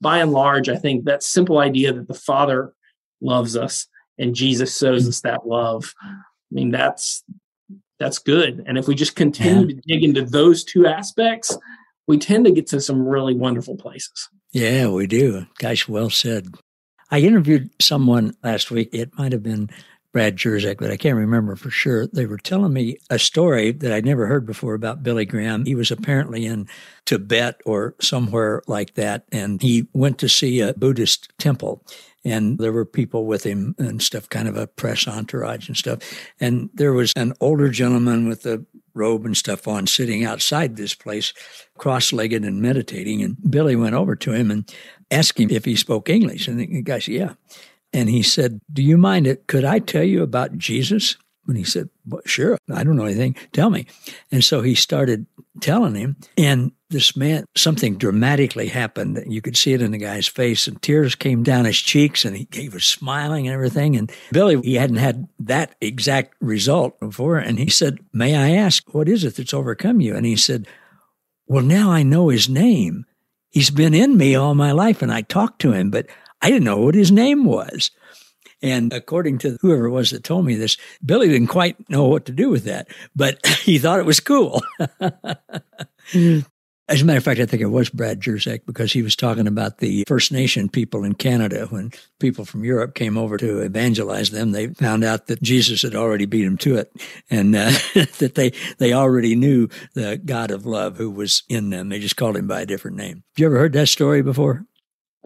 by 0.00 0.18
and 0.18 0.32
large, 0.32 0.68
I 0.68 0.76
think 0.76 1.04
that 1.04 1.22
simple 1.22 1.58
idea 1.58 1.92
that 1.92 2.08
the 2.08 2.14
Father 2.14 2.72
loves 3.20 3.56
us 3.56 3.86
and 4.18 4.34
Jesus 4.34 4.76
shows 4.78 5.08
us 5.08 5.20
that 5.22 5.46
love. 5.46 5.94
I 6.02 6.14
mean, 6.50 6.70
that's 6.70 7.24
that's 7.98 8.18
good. 8.18 8.62
And 8.66 8.76
if 8.76 8.88
we 8.88 8.94
just 8.94 9.16
continue 9.16 9.66
yeah. 9.68 9.74
to 9.74 9.80
dig 9.86 10.04
into 10.04 10.22
those 10.22 10.64
two 10.64 10.86
aspects, 10.86 11.56
we 12.06 12.18
tend 12.18 12.44
to 12.44 12.52
get 12.52 12.66
to 12.68 12.80
some 12.80 13.06
really 13.06 13.34
wonderful 13.34 13.76
places. 13.76 14.28
Yeah, 14.52 14.88
we 14.88 15.06
do. 15.06 15.46
Gosh, 15.58 15.88
well 15.88 16.10
said. 16.10 16.54
I 17.10 17.20
interviewed 17.20 17.70
someone 17.80 18.34
last 18.42 18.70
week. 18.70 18.90
It 18.92 19.16
might 19.18 19.32
have 19.32 19.42
been 19.42 19.70
Brad 20.16 20.36
Jersak, 20.38 20.78
but 20.78 20.90
I 20.90 20.96
can't 20.96 21.18
remember 21.18 21.56
for 21.56 21.68
sure. 21.68 22.06
They 22.06 22.24
were 22.24 22.38
telling 22.38 22.72
me 22.72 22.96
a 23.10 23.18
story 23.18 23.70
that 23.70 23.92
I'd 23.92 24.06
never 24.06 24.26
heard 24.26 24.46
before 24.46 24.72
about 24.72 25.02
Billy 25.02 25.26
Graham. 25.26 25.66
He 25.66 25.74
was 25.74 25.90
apparently 25.90 26.46
in 26.46 26.68
Tibet 27.04 27.60
or 27.66 27.94
somewhere 28.00 28.62
like 28.66 28.94
that, 28.94 29.26
and 29.30 29.60
he 29.60 29.86
went 29.92 30.16
to 30.20 30.28
see 30.30 30.60
a 30.60 30.72
Buddhist 30.72 31.38
temple. 31.38 31.84
And 32.24 32.56
there 32.56 32.72
were 32.72 32.86
people 32.86 33.26
with 33.26 33.44
him 33.44 33.74
and 33.76 34.00
stuff, 34.00 34.26
kind 34.30 34.48
of 34.48 34.56
a 34.56 34.66
press 34.66 35.06
entourage 35.06 35.68
and 35.68 35.76
stuff. 35.76 35.98
And 36.40 36.70
there 36.72 36.94
was 36.94 37.12
an 37.14 37.34
older 37.42 37.68
gentleman 37.68 38.26
with 38.26 38.46
a 38.46 38.64
robe 38.94 39.26
and 39.26 39.36
stuff 39.36 39.68
on 39.68 39.86
sitting 39.86 40.24
outside 40.24 40.76
this 40.76 40.94
place, 40.94 41.34
cross 41.76 42.10
legged 42.10 42.42
and 42.42 42.62
meditating. 42.62 43.22
And 43.22 43.36
Billy 43.50 43.76
went 43.76 43.94
over 43.94 44.16
to 44.16 44.32
him 44.32 44.50
and 44.50 44.74
asked 45.10 45.38
him 45.38 45.50
if 45.50 45.66
he 45.66 45.76
spoke 45.76 46.08
English. 46.08 46.48
And 46.48 46.58
the 46.58 46.80
guy 46.80 47.00
said, 47.00 47.14
Yeah. 47.14 47.34
And 47.96 48.10
he 48.10 48.22
said, 48.22 48.60
Do 48.70 48.82
you 48.82 48.98
mind 48.98 49.26
it? 49.26 49.46
Could 49.46 49.64
I 49.64 49.78
tell 49.78 50.04
you 50.04 50.22
about 50.22 50.58
Jesus? 50.58 51.16
And 51.48 51.56
he 51.56 51.64
said, 51.64 51.88
well, 52.06 52.20
Sure, 52.26 52.58
I 52.70 52.84
don't 52.84 52.96
know 52.96 53.06
anything. 53.06 53.36
Tell 53.54 53.70
me. 53.70 53.86
And 54.30 54.44
so 54.44 54.60
he 54.60 54.74
started 54.74 55.24
telling 55.62 55.94
him. 55.94 56.16
And 56.36 56.72
this 56.90 57.16
man, 57.16 57.46
something 57.56 57.96
dramatically 57.96 58.68
happened. 58.68 59.24
You 59.26 59.40
could 59.40 59.56
see 59.56 59.72
it 59.72 59.80
in 59.80 59.92
the 59.92 59.98
guy's 59.98 60.26
face, 60.26 60.68
and 60.68 60.80
tears 60.82 61.14
came 61.14 61.42
down 61.42 61.64
his 61.64 61.78
cheeks, 61.78 62.26
and 62.26 62.36
he, 62.36 62.46
he 62.52 62.68
was 62.68 62.84
smiling 62.84 63.46
and 63.46 63.54
everything. 63.54 63.96
And 63.96 64.12
Billy, 64.30 64.60
he 64.60 64.74
hadn't 64.74 64.96
had 64.96 65.26
that 65.40 65.74
exact 65.80 66.34
result 66.42 67.00
before. 67.00 67.38
And 67.38 67.58
he 67.58 67.70
said, 67.70 67.98
May 68.12 68.36
I 68.36 68.50
ask, 68.50 68.92
what 68.92 69.08
is 69.08 69.24
it 69.24 69.36
that's 69.36 69.54
overcome 69.54 70.02
you? 70.02 70.14
And 70.14 70.26
he 70.26 70.36
said, 70.36 70.66
Well, 71.46 71.64
now 71.64 71.90
I 71.90 72.02
know 72.02 72.28
his 72.28 72.46
name. 72.46 73.06
He's 73.48 73.70
been 73.70 73.94
in 73.94 74.18
me 74.18 74.34
all 74.34 74.54
my 74.54 74.72
life, 74.72 75.00
and 75.00 75.10
I 75.10 75.22
talked 75.22 75.62
to 75.62 75.72
him, 75.72 75.90
but 75.90 76.06
I 76.42 76.50
didn't 76.50 76.64
know 76.64 76.78
what 76.78 76.94
his 76.94 77.10
name 77.10 77.44
was. 77.44 77.90
And 78.62 78.92
according 78.92 79.38
to 79.38 79.58
whoever 79.60 79.86
it 79.86 79.90
was 79.90 80.10
that 80.10 80.24
told 80.24 80.46
me 80.46 80.54
this, 80.54 80.76
Billy 81.04 81.28
didn't 81.28 81.48
quite 81.48 81.76
know 81.90 82.06
what 82.06 82.24
to 82.26 82.32
do 82.32 82.48
with 82.48 82.64
that, 82.64 82.88
but 83.14 83.44
he 83.62 83.78
thought 83.78 84.00
it 84.00 84.06
was 84.06 84.20
cool. 84.20 84.62
As 86.88 87.02
a 87.02 87.04
matter 87.04 87.18
of 87.18 87.24
fact, 87.24 87.40
I 87.40 87.46
think 87.46 87.62
it 87.62 87.66
was 87.66 87.90
Brad 87.90 88.20
Jersak 88.20 88.60
because 88.64 88.92
he 88.92 89.02
was 89.02 89.16
talking 89.16 89.48
about 89.48 89.78
the 89.78 90.04
First 90.06 90.30
Nation 90.30 90.68
people 90.68 91.02
in 91.02 91.14
Canada. 91.14 91.66
When 91.68 91.90
people 92.20 92.44
from 92.44 92.62
Europe 92.62 92.94
came 92.94 93.18
over 93.18 93.36
to 93.38 93.58
evangelize 93.58 94.30
them, 94.30 94.52
they 94.52 94.68
found 94.68 95.02
out 95.02 95.26
that 95.26 95.42
Jesus 95.42 95.82
had 95.82 95.96
already 95.96 96.26
beat 96.26 96.44
them 96.44 96.56
to 96.58 96.76
it 96.76 96.92
and 97.28 97.56
uh, 97.56 97.72
that 98.18 98.34
they, 98.36 98.52
they 98.78 98.92
already 98.92 99.34
knew 99.34 99.68
the 99.94 100.16
God 100.16 100.52
of 100.52 100.64
love 100.64 100.96
who 100.96 101.10
was 101.10 101.42
in 101.48 101.70
them. 101.70 101.88
They 101.88 101.98
just 101.98 102.16
called 102.16 102.36
him 102.36 102.46
by 102.46 102.60
a 102.60 102.66
different 102.66 102.96
name. 102.96 103.24
Have 103.34 103.38
you 103.38 103.46
ever 103.46 103.58
heard 103.58 103.72
that 103.72 103.88
story 103.88 104.22
before? 104.22 104.64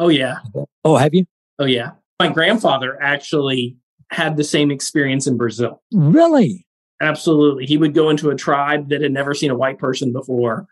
Oh 0.00 0.08
yeah. 0.08 0.38
Oh, 0.84 0.96
have 0.96 1.14
you? 1.14 1.26
Oh, 1.58 1.66
yeah. 1.66 1.90
My 2.18 2.28
grandfather 2.28 3.00
actually 3.02 3.76
had 4.10 4.38
the 4.38 4.44
same 4.44 4.70
experience 4.70 5.26
in 5.26 5.36
Brazil. 5.36 5.82
Really? 5.92 6.66
Absolutely. 7.02 7.66
He 7.66 7.76
would 7.76 7.92
go 7.92 8.08
into 8.08 8.30
a 8.30 8.34
tribe 8.34 8.88
that 8.88 9.02
had 9.02 9.12
never 9.12 9.34
seen 9.34 9.50
a 9.50 9.54
white 9.54 9.78
person 9.78 10.10
before 10.10 10.66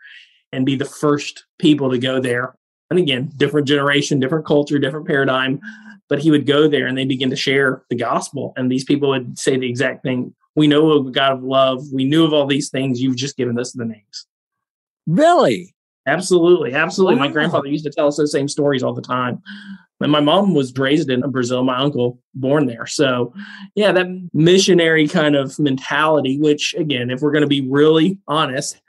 and 0.51 0.65
be 0.65 0.75
the 0.75 0.83
first 0.83 1.45
people 1.59 1.91
to 1.91 1.99
go 1.99 2.19
there. 2.19 2.55
And 2.89 2.97
again, 2.97 3.31
different 3.37 3.67
generation, 3.67 4.19
different 4.19 4.47
culture, 4.47 4.79
different 4.79 5.07
paradigm. 5.07 5.59
But 6.09 6.19
he 6.19 6.31
would 6.31 6.47
go 6.47 6.67
there 6.67 6.87
and 6.87 6.97
they 6.97 7.05
begin 7.05 7.29
to 7.29 7.35
share 7.35 7.83
the 7.91 7.95
gospel. 7.95 8.53
And 8.57 8.71
these 8.71 8.83
people 8.83 9.09
would 9.09 9.37
say 9.37 9.57
the 9.57 9.69
exact 9.69 10.01
thing 10.01 10.33
We 10.55 10.67
know 10.67 10.89
of 10.91 11.07
a 11.07 11.11
God 11.11 11.33
of 11.33 11.43
love. 11.43 11.85
We 11.93 12.05
knew 12.05 12.25
of 12.25 12.33
all 12.33 12.47
these 12.47 12.69
things. 12.69 12.99
You've 12.99 13.15
just 13.15 13.37
given 13.37 13.59
us 13.59 13.73
the 13.73 13.85
names. 13.85 14.25
Really? 15.05 15.75
Absolutely. 16.09 16.73
Absolutely. 16.73 17.15
Wow. 17.15 17.25
My 17.25 17.31
grandfather 17.31 17.67
used 17.67 17.85
to 17.85 17.91
tell 17.91 18.07
us 18.07 18.17
those 18.17 18.31
same 18.31 18.47
stories 18.47 18.83
all 18.83 18.93
the 18.93 19.01
time. 19.01 19.41
And 20.01 20.11
my 20.11 20.21
mom 20.21 20.53
was 20.53 20.73
raised 20.77 21.09
in 21.09 21.21
Brazil, 21.29 21.63
my 21.63 21.77
uncle 21.77 22.19
born 22.33 22.67
there. 22.67 22.85
So, 22.85 23.33
yeah, 23.75 23.91
that 23.91 24.07
missionary 24.33 25.07
kind 25.07 25.35
of 25.35 25.59
mentality, 25.59 26.39
which, 26.39 26.73
again, 26.75 27.09
if 27.09 27.21
we're 27.21 27.31
going 27.31 27.43
to 27.43 27.47
be 27.47 27.67
really 27.67 28.17
honest, 28.27 28.81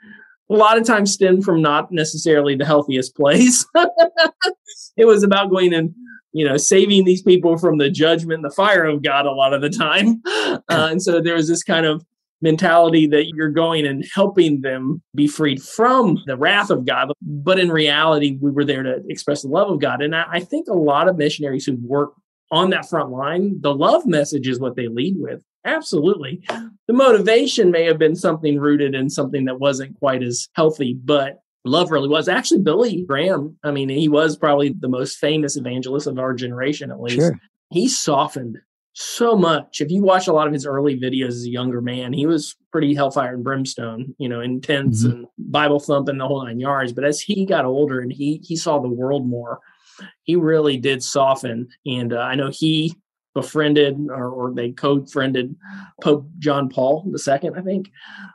a 0.49 0.55
lot 0.55 0.77
of 0.77 0.85
times 0.85 1.13
stem 1.13 1.41
from 1.41 1.61
not 1.61 1.91
necessarily 1.91 2.55
the 2.55 2.65
healthiest 2.65 3.15
place. 3.15 3.65
it 4.97 5.05
was 5.05 5.23
about 5.23 5.49
going 5.49 5.73
and 5.73 5.93
you 6.33 6.45
know 6.47 6.57
saving 6.57 7.05
these 7.05 7.21
people 7.21 7.57
from 7.57 7.77
the 7.77 7.89
judgment, 7.89 8.43
the 8.43 8.51
fire 8.51 8.85
of 8.85 9.01
God 9.01 9.25
a 9.25 9.31
lot 9.31 9.53
of 9.53 9.61
the 9.61 9.69
time, 9.69 10.21
uh, 10.25 10.59
and 10.69 11.01
so 11.01 11.21
there 11.21 11.35
was 11.35 11.47
this 11.47 11.63
kind 11.63 11.85
of 11.85 12.03
mentality 12.41 13.07
that 13.07 13.27
you're 13.27 13.49
going 13.49 13.85
and 13.85 14.05
helping 14.13 14.61
them 14.61 15.01
be 15.15 15.27
freed 15.27 15.61
from 15.61 16.17
the 16.25 16.37
wrath 16.37 16.69
of 16.69 16.85
God. 16.85 17.11
But 17.21 17.59
in 17.59 17.71
reality, 17.71 18.37
we 18.41 18.51
were 18.51 18.65
there 18.65 18.83
to 18.83 19.01
express 19.09 19.43
the 19.43 19.49
love 19.49 19.69
of 19.69 19.79
God. 19.79 20.01
And 20.01 20.15
I, 20.15 20.39
think 20.39 20.67
a 20.67 20.73
lot 20.73 21.07
of 21.07 21.17
missionaries 21.17 21.65
who 21.65 21.77
work 21.81 22.13
on 22.51 22.71
that 22.71 22.89
front 22.89 23.11
line, 23.11 23.61
the 23.61 23.73
love 23.73 24.05
message 24.05 24.47
is 24.47 24.59
what 24.59 24.75
they 24.75 24.87
lead 24.87 25.15
with. 25.17 25.41
Absolutely. 25.63 26.41
The 26.87 26.93
motivation 26.93 27.71
may 27.71 27.85
have 27.85 27.99
been 27.99 28.15
something 28.15 28.59
rooted 28.59 28.95
in 28.95 29.09
something 29.09 29.45
that 29.45 29.59
wasn't 29.59 29.97
quite 29.99 30.23
as 30.23 30.47
healthy, 30.55 30.93
but 30.93 31.39
love 31.63 31.91
really 31.91 32.09
was. 32.09 32.27
Actually, 32.27 32.61
Billy 32.61 33.03
Graham, 33.03 33.57
I 33.63 33.71
mean, 33.71 33.89
he 33.89 34.09
was 34.09 34.35
probably 34.35 34.73
the 34.77 34.89
most 34.89 35.17
famous 35.17 35.55
evangelist 35.55 36.07
of 36.07 36.17
our 36.17 36.33
generation, 36.33 36.89
at 36.89 36.99
least. 36.99 37.17
Sure. 37.17 37.39
He 37.69 37.87
softened 37.87 38.57
so 38.93 39.35
much. 39.35 39.81
If 39.81 39.89
you 39.89 40.01
watch 40.01 40.27
a 40.27 40.33
lot 40.33 40.47
of 40.47 40.53
his 40.53 40.65
early 40.65 40.99
videos 40.99 41.29
as 41.29 41.45
a 41.45 41.49
younger 41.49 41.81
man, 41.81 42.13
he 42.13 42.25
was 42.25 42.55
pretty 42.71 42.93
hellfire 42.93 43.33
and 43.33 43.43
brimstone, 43.43 44.13
you 44.17 44.27
know, 44.27 44.41
intense 44.41 45.03
mm-hmm. 45.03 45.11
and 45.11 45.27
Bible 45.37 45.79
thumping 45.79 46.17
the 46.17 46.27
whole 46.27 46.45
nine 46.45 46.59
yards. 46.59 46.93
But 46.93 47.05
as 47.05 47.21
he 47.21 47.45
got 47.45 47.65
older 47.65 48.01
and 48.01 48.11
he 48.11 48.41
he 48.43 48.55
saw 48.55 48.79
the 48.79 48.89
world 48.89 49.27
more, 49.27 49.59
he 50.23 50.35
really 50.35 50.77
did 50.77 51.03
soften. 51.03 51.69
And 51.85 52.13
uh, 52.13 52.19
I 52.19 52.35
know 52.35 52.49
he 52.51 52.95
befriended 53.33 53.97
or, 54.09 54.29
or 54.29 54.53
they 54.53 54.71
co-friended 54.71 55.55
Pope 56.01 56.27
John 56.39 56.67
Paul 56.69 57.09
II, 57.15 57.51
I 57.55 57.61
think, 57.61 57.89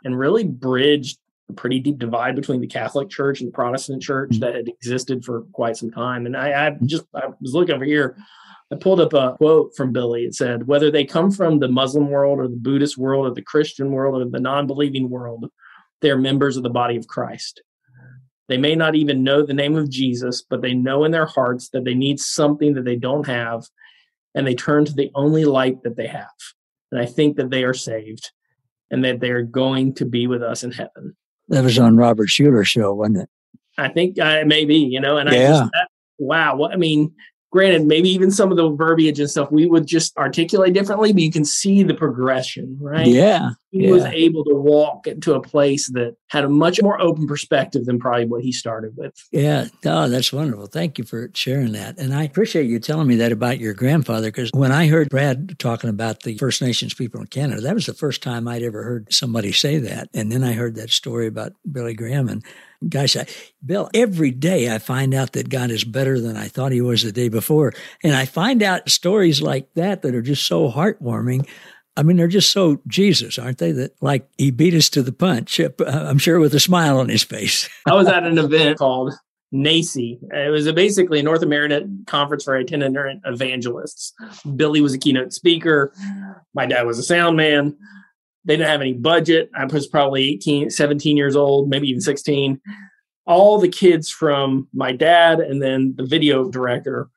and 0.05 0.19
really 0.19 0.45
bridged 0.45 1.19
a 1.51 1.53
pretty 1.53 1.81
deep 1.81 1.99
divide 1.99 2.35
between 2.35 2.61
the 2.61 2.67
Catholic 2.67 3.11
Church 3.11 3.41
and 3.41 3.49
the 3.49 3.53
Protestant 3.53 4.03
Church 4.03 4.31
mm-hmm. 4.31 4.41
that 4.41 4.55
had 4.55 4.69
existed 4.69 5.25
for 5.25 5.43
quite 5.53 5.77
some 5.77 5.91
time. 5.91 6.25
And 6.25 6.37
I, 6.37 6.69
I 6.69 6.77
just 6.87 7.05
I 7.15 7.27
was 7.41 7.53
looking 7.53 7.75
over 7.75 7.85
here 7.85 8.17
I 8.73 8.77
pulled 8.77 9.01
up 9.01 9.13
a 9.13 9.37
quote 9.37 9.77
from 9.77 9.93
Billy. 9.93 10.25
It 10.25 10.35
said, 10.35 10.67
Whether 10.67 10.91
they 10.91 11.05
come 11.05 11.31
from 11.31 11.59
the 11.59 11.69
Muslim 11.69 12.11
world 12.11 12.41
or 12.41 12.49
the 12.49 12.57
Buddhist 12.57 12.99
world 12.99 13.27
or 13.27 13.35
the 13.35 13.43
Christian 13.43 13.93
world 13.93 14.21
or 14.21 14.29
the 14.29 14.41
non 14.41 14.67
believing 14.67 15.09
world, 15.09 15.51
they're 16.03 16.19
members 16.19 16.57
of 16.57 16.63
the 16.63 16.71
body 16.71 16.97
of 16.97 17.07
Christ. 17.07 17.63
They 18.49 18.59
may 18.59 18.75
not 18.75 18.95
even 18.95 19.25
know 19.25 19.45
the 19.45 19.55
name 19.55 19.77
of 19.77 19.91
Jesus, 19.91 20.43
but 20.49 20.63
they 20.63 20.75
know 20.75 21.05
in 21.05 21.11
their 21.11 21.27
hearts 21.27 21.71
that 21.71 21.85
they 21.85 21.95
need 21.95 22.21
something 22.21 22.75
that 22.75 22.85
they 22.85 22.97
don't 22.97 23.27
have, 23.27 23.67
and 24.35 24.47
they 24.47 24.55
turn 24.55 24.85
to 24.85 24.93
the 24.93 25.11
only 25.15 25.45
light 25.45 25.83
that 25.83 25.97
they 25.97 26.07
have. 26.07 26.29
And 26.93 27.01
I 27.01 27.07
think 27.07 27.37
that 27.37 27.51
they 27.51 27.65
are 27.65 27.75
saved 27.75 28.31
and 28.91 29.05
that 29.05 29.21
they're 29.21 29.43
going 29.43 29.95
to 29.95 30.05
be 30.05 30.27
with 30.27 30.43
us 30.43 30.63
in 30.63 30.71
heaven. 30.71 31.17
That 31.49 31.65
was 31.65 31.79
on 31.79 31.97
Robert 31.97 32.29
Schuller's 32.29 32.69
show, 32.69 32.95
wasn't 32.95 33.19
it? 33.19 33.29
I 33.79 33.89
think 33.89 34.19
uh, 34.19 34.45
maybe, 34.47 34.77
you 34.77 35.01
know, 35.01 35.19
and 35.19 35.31
yeah. 35.31 35.37
I 35.37 35.49
just, 35.49 35.71
that, 35.73 35.89
wow, 36.19 36.57
what, 36.57 36.73
I 36.73 36.77
mean, 36.77 37.15
granted, 37.57 37.87
maybe 37.87 38.11
even 38.11 38.31
some 38.31 38.51
of 38.51 38.59
the 38.59 38.69
verbiage 38.69 39.19
and 39.19 39.31
stuff 39.31 39.51
we 39.51 39.65
would 39.65 39.87
just 39.87 40.15
articulate 40.19 40.75
differently, 40.75 41.11
but 41.11 41.23
you 41.23 41.33
can 41.33 41.43
see 41.43 41.83
the 41.83 41.95
progression, 41.95 42.77
right? 42.79 43.07
Yeah. 43.07 43.53
He 43.71 43.85
yeah. 43.85 43.91
was 43.91 44.05
able 44.05 44.45
to 44.45 44.55
walk 44.55 45.07
into 45.07 45.35
a 45.35 45.43
place 45.43 45.91
that 45.91 46.17
had 46.29 46.45
a 46.45 46.49
much 46.49 46.81
more 46.81 47.01
open 47.01 47.27
perspective 47.27 47.85
than 47.85 47.99
probably 47.99 48.27
what 48.27 48.43
he 48.43 48.53
started 48.53 48.97
with. 48.97 49.13
Yeah. 49.33 49.67
Oh, 49.85 50.09
that's 50.09 50.33
wonderful. 50.33 50.67
Thank 50.67 50.99
you 50.99 51.05
for 51.05 51.31
sharing 51.35 51.73
that. 51.73 51.99
And 51.99 52.15
I 52.15 52.23
appreciate 52.23 52.67
you 52.67 52.79
telling 52.79 53.09
me 53.09 53.17
that 53.17 53.33
about 53.33 53.59
your 53.59 53.75
grandfather, 53.75 54.29
because 54.29 54.51
when 54.53 54.73
I 54.73 54.87
heard 54.87 55.11
Brad 55.11 55.59
talking 55.59 55.91
about 55.91 56.23
the 56.23 56.39
First 56.39 56.63
Nations 56.63 56.95
people 56.95 57.21
in 57.21 57.27
Canada, 57.27 57.61
that 57.63 57.75
was 57.75 57.87
the 57.87 57.95
first 57.95 58.23
time 58.23 58.49
I'd 58.49 58.63
ever 58.63 58.83
heard 58.83 59.13
somebody 59.13 59.53
say 59.53 59.79
that. 59.79 60.09
And 60.15 60.31
then 60.31 60.45
I 60.45 60.53
heard 60.53 60.77
that 60.77 60.91
story 60.91 61.27
about 61.27 61.53
Billy 61.71 61.95
Graham 61.95 62.29
and 62.29 62.45
Gosh, 62.87 63.17
I, 63.17 63.27
Bill, 63.65 63.89
every 63.95 64.31
day 64.31 64.73
I 64.73 64.79
find 64.79 65.15
out 65.15 65.33
that 65.33 65.49
God 65.49 65.71
is 65.71 65.83
better 65.83 66.21
than 66.21 66.37
I 66.37 66.49
thought 66.49 66.73
he 66.73 66.83
was 66.83 67.03
the 67.03 67.11
day 67.11 67.29
before. 67.29 67.73
And 68.03 68.15
I 68.15 68.27
find 68.27 68.63
out 68.63 68.91
stories 68.91 69.41
like 69.41 69.73
that 69.75 70.03
that 70.03 70.15
are 70.15 70.23
just 70.23 70.47
so 70.47 70.71
heartwarming. 70.71 71.49
I 71.97 72.03
mean, 72.03 72.17
they're 72.17 72.29
just 72.29 72.51
so 72.51 72.81
Jesus, 72.87 73.39
aren't 73.39 73.59
they? 73.59 73.73
That 73.73 73.97
like 74.03 74.29
he 74.39 74.51
beat 74.51 74.75
us 74.75 74.89
to 74.91 75.03
the 75.03 75.13
punch, 75.13 75.61
I'm 75.87 76.19
sure 76.19 76.39
with 76.39 76.55
a 76.55 76.61
smile 76.61 76.99
on 76.99 77.09
his 77.09 77.23
face. 77.23 77.69
I 77.87 77.95
was 77.95 78.09
at 78.09 78.25
an 78.25 78.39
event 78.39 78.79
called 78.79 79.15
NACE. 79.53 79.97
It 79.97 80.51
was 80.51 80.67
a 80.67 80.73
basically 80.73 81.21
a 81.21 81.23
North 81.23 81.43
American 81.43 82.05
conference 82.07 82.45
for 82.45 82.57
itinerant 82.57 83.23
evangelists. 83.25 84.13
Billy 84.57 84.81
was 84.81 84.95
a 84.95 84.99
keynote 84.99 85.33
speaker. 85.33 85.93
My 86.55 86.67
dad 86.67 86.87
was 86.87 86.99
a 86.99 87.03
sound 87.03 87.37
man. 87.37 87.77
They 88.45 88.57
didn't 88.57 88.69
have 88.69 88.81
any 88.81 88.93
budget. 88.93 89.51
I 89.57 89.65
was 89.65 89.87
probably 89.87 90.29
18, 90.35 90.71
17 90.71 91.17
years 91.17 91.35
old, 91.35 91.69
maybe 91.69 91.89
even 91.89 92.01
16. 92.01 92.61
All 93.27 93.59
the 93.59 93.69
kids 93.69 94.09
from 94.09 94.69
my 94.73 94.93
dad 94.93 95.41
and 95.41 95.61
then 95.61 95.95
the 95.97 96.07
video 96.07 96.49
director 96.49 97.09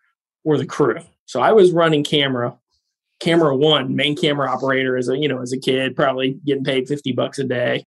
were 0.43 0.57
the 0.57 0.65
crew. 0.65 0.99
So 1.25 1.39
I 1.41 1.51
was 1.51 1.71
running 1.71 2.03
camera, 2.03 2.57
camera 3.19 3.55
one, 3.55 3.95
main 3.95 4.15
camera 4.15 4.49
operator 4.49 4.97
as 4.97 5.09
a, 5.09 5.17
you 5.17 5.27
know, 5.27 5.41
as 5.41 5.51
a 5.53 5.59
kid, 5.59 5.95
probably 5.95 6.39
getting 6.45 6.63
paid 6.63 6.87
50 6.87 7.11
bucks 7.13 7.39
a 7.39 7.43
day 7.43 7.83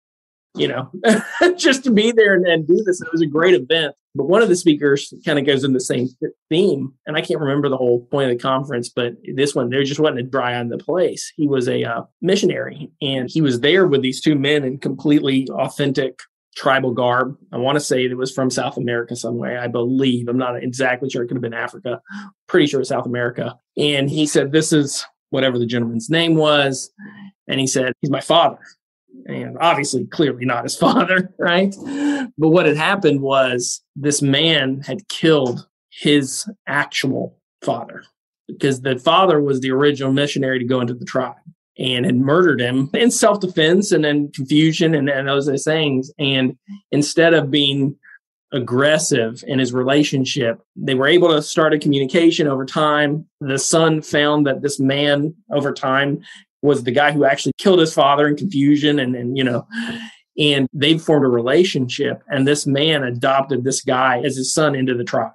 you 0.54 0.68
know, 0.68 0.90
just 1.56 1.84
to 1.84 1.90
be 1.90 2.12
there 2.12 2.34
and, 2.34 2.46
and, 2.46 2.66
do 2.66 2.82
this. 2.84 3.00
It 3.00 3.12
was 3.12 3.22
a 3.22 3.26
great 3.26 3.54
event. 3.54 3.94
But 4.14 4.24
one 4.24 4.42
of 4.42 4.48
the 4.48 4.56
speakers 4.56 5.14
kind 5.24 5.38
of 5.38 5.46
goes 5.46 5.62
in 5.62 5.72
the 5.72 5.80
same 5.80 6.08
theme, 6.48 6.92
and 7.06 7.16
I 7.16 7.20
can't 7.20 7.38
remember 7.38 7.68
the 7.68 7.76
whole 7.76 8.06
point 8.06 8.30
of 8.30 8.36
the 8.36 8.42
conference, 8.42 8.88
but 8.88 9.14
this 9.36 9.54
one 9.54 9.70
there 9.70 9.84
just 9.84 10.00
wasn't 10.00 10.18
a 10.18 10.24
dry 10.24 10.56
on 10.56 10.68
the 10.68 10.78
place. 10.78 11.32
He 11.36 11.46
was 11.46 11.68
a 11.68 11.84
uh, 11.84 12.02
missionary, 12.20 12.90
and 13.00 13.30
he 13.30 13.40
was 13.40 13.60
there 13.60 13.86
with 13.86 14.02
these 14.02 14.20
two 14.20 14.34
men 14.34 14.64
in 14.64 14.78
completely 14.78 15.48
authentic 15.50 16.18
tribal 16.56 16.92
garb. 16.92 17.38
I 17.52 17.58
want 17.58 17.76
to 17.76 17.80
say 17.80 18.04
it 18.04 18.16
was 18.16 18.32
from 18.32 18.50
South 18.50 18.76
America 18.76 19.14
somewhere. 19.14 19.60
I 19.60 19.68
believe. 19.68 20.26
I'm 20.26 20.36
not 20.36 20.60
exactly 20.60 21.08
sure. 21.08 21.22
It 21.22 21.28
could 21.28 21.36
have 21.36 21.42
been 21.42 21.54
Africa. 21.54 22.00
Pretty 22.48 22.66
sure 22.66 22.82
South 22.82 23.06
America. 23.06 23.56
And 23.76 24.10
he 24.10 24.26
said, 24.26 24.50
"This 24.50 24.72
is 24.72 25.06
whatever 25.30 25.58
the 25.58 25.66
gentleman's 25.66 26.10
name 26.10 26.34
was," 26.34 26.90
and 27.48 27.58
he 27.60 27.66
said, 27.66 27.92
"He's 28.00 28.10
my 28.10 28.20
father." 28.20 28.58
and 29.26 29.56
obviously 29.60 30.06
clearly 30.06 30.44
not 30.44 30.64
his 30.64 30.76
father, 30.78 31.32
right? 31.38 31.74
But 32.38 32.48
what 32.48 32.66
had 32.66 32.76
happened 32.76 33.20
was 33.20 33.82
this 33.96 34.22
man 34.22 34.80
had 34.80 35.08
killed 35.08 35.66
his 35.90 36.48
actual 36.66 37.36
father 37.62 38.04
because 38.48 38.80
the 38.82 38.98
father 38.98 39.40
was 39.40 39.60
the 39.60 39.70
original 39.70 40.12
missionary 40.12 40.58
to 40.58 40.64
go 40.64 40.80
into 40.80 40.94
the 40.94 41.04
tribe 41.04 41.34
and 41.78 42.04
had 42.04 42.16
murdered 42.16 42.60
him 42.60 42.90
in 42.94 43.10
self-defense 43.10 43.92
and 43.92 44.04
then 44.04 44.30
confusion 44.32 44.94
and, 44.94 45.08
and 45.08 45.28
those 45.28 45.48
things. 45.64 46.12
And 46.18 46.56
instead 46.90 47.34
of 47.34 47.50
being 47.50 47.96
aggressive 48.52 49.44
in 49.46 49.58
his 49.58 49.72
relationship. 49.72 50.60
They 50.76 50.94
were 50.94 51.06
able 51.06 51.28
to 51.28 51.42
start 51.42 51.72
a 51.72 51.78
communication 51.78 52.48
over 52.48 52.64
time. 52.64 53.26
The 53.40 53.58
son 53.58 54.02
found 54.02 54.46
that 54.46 54.62
this 54.62 54.80
man 54.80 55.34
over 55.50 55.72
time 55.72 56.22
was 56.62 56.84
the 56.84 56.90
guy 56.90 57.12
who 57.12 57.24
actually 57.24 57.52
killed 57.58 57.78
his 57.78 57.94
father 57.94 58.28
in 58.28 58.36
confusion 58.36 58.98
and, 58.98 59.14
and 59.14 59.36
you 59.36 59.44
know 59.44 59.66
and 60.38 60.68
they 60.72 60.98
formed 60.98 61.24
a 61.24 61.28
relationship 61.28 62.22
and 62.28 62.46
this 62.46 62.66
man 62.66 63.02
adopted 63.02 63.64
this 63.64 63.82
guy 63.82 64.20
as 64.20 64.36
his 64.36 64.52
son 64.52 64.74
into 64.74 64.94
the 64.94 65.04
tribe 65.04 65.32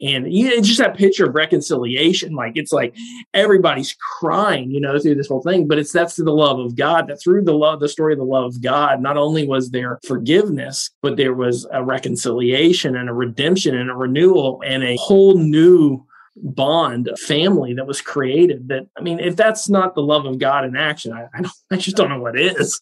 and 0.00 0.26
it's 0.26 0.66
just 0.66 0.78
that 0.78 0.96
picture 0.96 1.26
of 1.26 1.34
reconciliation 1.34 2.34
like 2.34 2.52
it's 2.56 2.72
like 2.72 2.94
everybody's 3.34 3.94
crying 4.18 4.70
you 4.70 4.80
know 4.80 4.98
through 4.98 5.14
this 5.14 5.28
whole 5.28 5.42
thing 5.42 5.66
but 5.68 5.78
it's 5.78 5.92
that's 5.92 6.16
through 6.16 6.24
the 6.24 6.32
love 6.32 6.58
of 6.58 6.76
god 6.76 7.08
that 7.08 7.20
through 7.22 7.42
the 7.42 7.52
love 7.52 7.80
the 7.80 7.88
story 7.88 8.12
of 8.12 8.18
the 8.18 8.24
love 8.24 8.44
of 8.44 8.62
god 8.62 9.00
not 9.00 9.16
only 9.16 9.46
was 9.46 9.70
there 9.70 9.98
forgiveness 10.06 10.90
but 11.02 11.16
there 11.16 11.34
was 11.34 11.66
a 11.72 11.84
reconciliation 11.84 12.96
and 12.96 13.08
a 13.08 13.14
redemption 13.14 13.76
and 13.76 13.90
a 13.90 13.94
renewal 13.94 14.62
and 14.64 14.82
a 14.82 14.96
whole 14.96 15.36
new 15.38 16.04
bond 16.36 17.10
family 17.26 17.74
that 17.74 17.86
was 17.86 18.00
created 18.00 18.68
that 18.68 18.86
i 18.96 19.00
mean 19.02 19.18
if 19.18 19.36
that's 19.36 19.68
not 19.68 19.94
the 19.94 20.02
love 20.02 20.24
of 20.24 20.38
god 20.38 20.64
in 20.64 20.76
action 20.76 21.12
i 21.12 21.26
i, 21.34 21.50
I 21.70 21.76
just 21.76 21.96
don't 21.96 22.08
know 22.08 22.20
what 22.20 22.38
is 22.38 22.80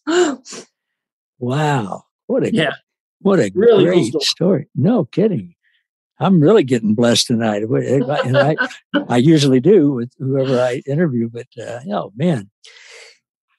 wow 1.38 2.04
what 2.26 2.44
a 2.44 2.54
yeah 2.54 2.74
what 3.20 3.40
a 3.40 3.50
really 3.54 3.84
great 3.84 4.12
cool 4.12 4.20
story. 4.20 4.24
story. 4.24 4.68
no 4.76 5.04
kidding 5.06 5.54
I'm 6.20 6.40
really 6.40 6.64
getting 6.64 6.94
blessed 6.94 7.28
tonight. 7.28 7.62
And 7.62 8.36
I, 8.36 8.56
I 9.08 9.16
usually 9.18 9.60
do 9.60 9.92
with 9.92 10.12
whoever 10.18 10.60
I 10.60 10.82
interview, 10.86 11.28
but 11.28 11.46
uh, 11.60 11.80
oh 11.90 12.12
man. 12.16 12.50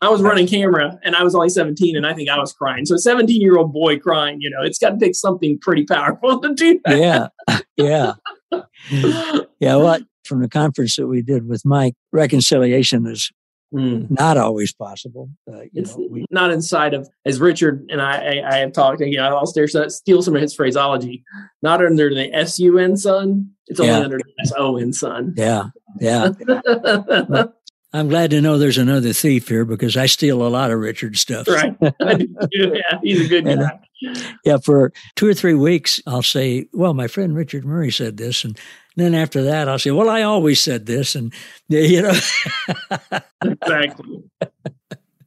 I 0.01 0.09
was 0.09 0.21
running 0.21 0.47
camera 0.47 0.97
and 1.03 1.15
I 1.15 1.23
was 1.23 1.35
only 1.35 1.49
17 1.49 1.97
and 1.97 2.07
I 2.07 2.13
think 2.13 2.29
I 2.29 2.37
was 2.37 2.53
crying. 2.53 2.85
So 2.85 2.95
a 2.95 2.99
17 2.99 3.41
year 3.41 3.57
old 3.57 3.73
boy 3.73 3.99
crying, 3.99 4.37
you 4.39 4.49
know, 4.49 4.61
it's 4.61 4.79
got 4.79 4.91
to 4.91 4.97
take 4.97 5.15
something 5.15 5.59
pretty 5.59 5.83
powerful 5.83 6.39
to 6.39 6.53
do 6.53 6.79
that. 6.85 6.97
Yeah. 6.97 7.63
Yeah. 7.75 8.13
yeah. 9.59 9.75
Well, 9.75 9.99
from 10.23 10.41
the 10.41 10.47
conference 10.47 10.95
that 10.95 11.07
we 11.07 11.21
did 11.21 11.49
with 11.49 11.65
Mike, 11.65 11.95
reconciliation 12.13 13.07
is 13.07 13.29
Mm. 13.73 14.09
Not 14.09 14.37
always 14.37 14.73
possible. 14.73 15.29
Uh, 15.47 15.61
it's 15.73 15.95
know, 15.95 16.07
we, 16.09 16.25
not 16.31 16.49
inside 16.51 16.93
of, 16.95 17.07
as 17.25 17.39
Richard 17.39 17.85
and 17.89 18.01
I, 18.01 18.41
I, 18.41 18.55
I 18.55 18.57
have 18.57 18.73
talked, 18.73 18.99
you 19.01 19.17
know, 19.17 19.37
I'll 19.37 19.45
steal 19.45 20.21
some 20.21 20.35
of 20.35 20.41
his 20.41 20.55
phraseology, 20.55 21.23
not 21.61 21.85
under 21.85 22.13
the 22.13 22.33
S 22.33 22.57
U 22.59 22.79
N 22.79 22.97
sun, 22.97 23.51
it's 23.67 23.79
only 23.79 23.91
yeah. 23.91 23.99
under 23.99 24.17
the 24.17 24.33
S 24.41 24.51
O 24.57 24.77
N 24.77 24.91
son. 24.91 25.35
Yeah. 25.37 25.69
Yeah. 25.99 26.29
I'm 27.91 28.07
glad 28.07 28.29
to 28.31 28.41
know 28.41 28.57
there's 28.57 28.77
another 28.77 29.13
thief 29.13 29.47
here 29.47 29.65
because 29.65 29.97
I 29.97 30.05
steal 30.05 30.45
a 30.45 30.49
lot 30.49 30.69
of 30.69 30.79
Richard's 30.79 31.21
stuff. 31.21 31.47
Right. 31.47 31.75
yeah, 31.81 32.99
he's 33.01 33.25
a 33.25 33.29
good 33.29 33.47
uh, 33.47 33.55
guy. 33.55 33.79
And, 34.01 34.39
yeah, 34.45 34.57
for 34.57 34.93
two 35.15 35.27
or 35.27 35.33
three 35.33 35.55
weeks, 35.55 35.99
I'll 36.05 36.21
say, 36.21 36.67
well, 36.71 36.93
my 36.93 37.07
friend 37.07 37.35
Richard 37.35 37.65
Murray 37.65 37.91
said 37.91 38.17
this. 38.17 38.43
And 38.43 38.57
then 38.95 39.15
after 39.15 39.43
that, 39.43 39.67
I'll 39.67 39.79
say, 39.79 39.91
well, 39.91 40.09
I 40.09 40.21
always 40.21 40.61
said 40.61 40.85
this. 40.85 41.15
And, 41.15 41.33
you 41.67 42.03
know, 42.03 42.13
exactly. 43.43 44.23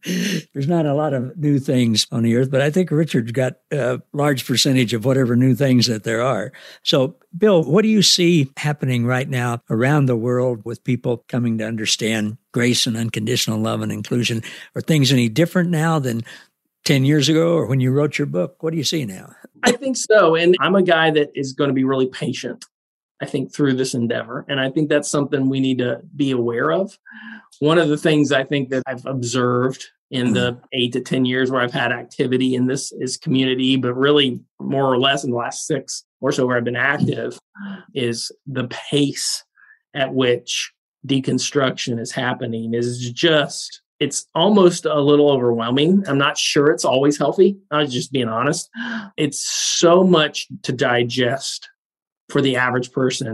There's 0.04 0.68
not 0.68 0.86
a 0.86 0.94
lot 0.94 1.14
of 1.14 1.36
new 1.36 1.58
things 1.58 2.06
on 2.10 2.22
the 2.22 2.36
earth, 2.36 2.50
but 2.50 2.60
I 2.60 2.70
think 2.70 2.90
Richard's 2.90 3.32
got 3.32 3.54
a 3.70 4.00
large 4.12 4.46
percentage 4.46 4.94
of 4.94 5.04
whatever 5.04 5.36
new 5.36 5.54
things 5.54 5.86
that 5.86 6.04
there 6.04 6.22
are. 6.22 6.52
So, 6.82 7.16
Bill, 7.36 7.62
what 7.62 7.82
do 7.82 7.88
you 7.88 8.02
see 8.02 8.50
happening 8.56 9.06
right 9.06 9.28
now 9.28 9.62
around 9.70 10.06
the 10.06 10.16
world 10.16 10.64
with 10.64 10.84
people 10.84 11.24
coming 11.28 11.58
to 11.58 11.66
understand 11.66 12.36
grace 12.52 12.86
and 12.86 12.96
unconditional 12.96 13.58
love 13.58 13.80
and 13.80 13.92
inclusion? 13.92 14.42
Are 14.74 14.82
things 14.82 15.12
any 15.12 15.28
different 15.28 15.70
now 15.70 15.98
than 15.98 16.22
10 16.84 17.04
years 17.04 17.28
ago 17.28 17.54
or 17.54 17.66
when 17.66 17.80
you 17.80 17.92
wrote 17.92 18.18
your 18.18 18.26
book? 18.26 18.62
What 18.62 18.72
do 18.72 18.76
you 18.76 18.84
see 18.84 19.04
now? 19.04 19.32
I 19.62 19.72
think 19.72 19.96
so. 19.96 20.34
And 20.34 20.56
I'm 20.60 20.74
a 20.74 20.82
guy 20.82 21.10
that 21.12 21.30
is 21.34 21.52
going 21.52 21.68
to 21.68 21.74
be 21.74 21.84
really 21.84 22.08
patient. 22.08 22.64
I 23.22 23.26
think, 23.26 23.54
through 23.54 23.74
this 23.74 23.94
endeavor. 23.94 24.44
And 24.48 24.58
I 24.58 24.68
think 24.68 24.88
that's 24.88 25.08
something 25.08 25.48
we 25.48 25.60
need 25.60 25.78
to 25.78 26.00
be 26.16 26.32
aware 26.32 26.72
of. 26.72 26.98
One 27.60 27.78
of 27.78 27.88
the 27.88 27.96
things 27.96 28.32
I 28.32 28.42
think 28.42 28.70
that 28.70 28.82
I've 28.84 29.06
observed 29.06 29.86
in 30.10 30.32
the 30.32 30.58
eight 30.72 30.92
to 30.94 31.00
10 31.00 31.24
years 31.24 31.48
where 31.48 31.60
I've 31.60 31.72
had 31.72 31.92
activity 31.92 32.56
in 32.56 32.66
this 32.66 32.90
is 32.90 33.16
community, 33.16 33.76
but 33.76 33.94
really 33.94 34.40
more 34.60 34.92
or 34.92 34.98
less 34.98 35.22
in 35.22 35.30
the 35.30 35.36
last 35.36 35.68
six 35.68 36.04
or 36.20 36.32
so 36.32 36.46
where 36.46 36.56
I've 36.56 36.64
been 36.64 36.74
active 36.74 37.38
is 37.94 38.32
the 38.46 38.66
pace 38.68 39.44
at 39.94 40.12
which 40.12 40.72
deconstruction 41.06 42.00
is 42.00 42.10
happening 42.10 42.74
is 42.74 43.10
just 43.12 43.82
it's 44.00 44.26
almost 44.34 44.84
a 44.84 45.00
little 45.00 45.30
overwhelming. 45.30 46.02
I'm 46.08 46.18
not 46.18 46.36
sure 46.36 46.72
it's 46.72 46.84
always 46.84 47.16
healthy. 47.16 47.58
I 47.70 47.82
was 47.82 47.92
just 47.92 48.10
being 48.10 48.26
honest. 48.26 48.68
It's 49.16 49.46
so 49.46 50.02
much 50.02 50.48
to 50.62 50.72
digest 50.72 51.68
for 52.28 52.40
the 52.40 52.56
average 52.56 52.92
person. 52.92 53.26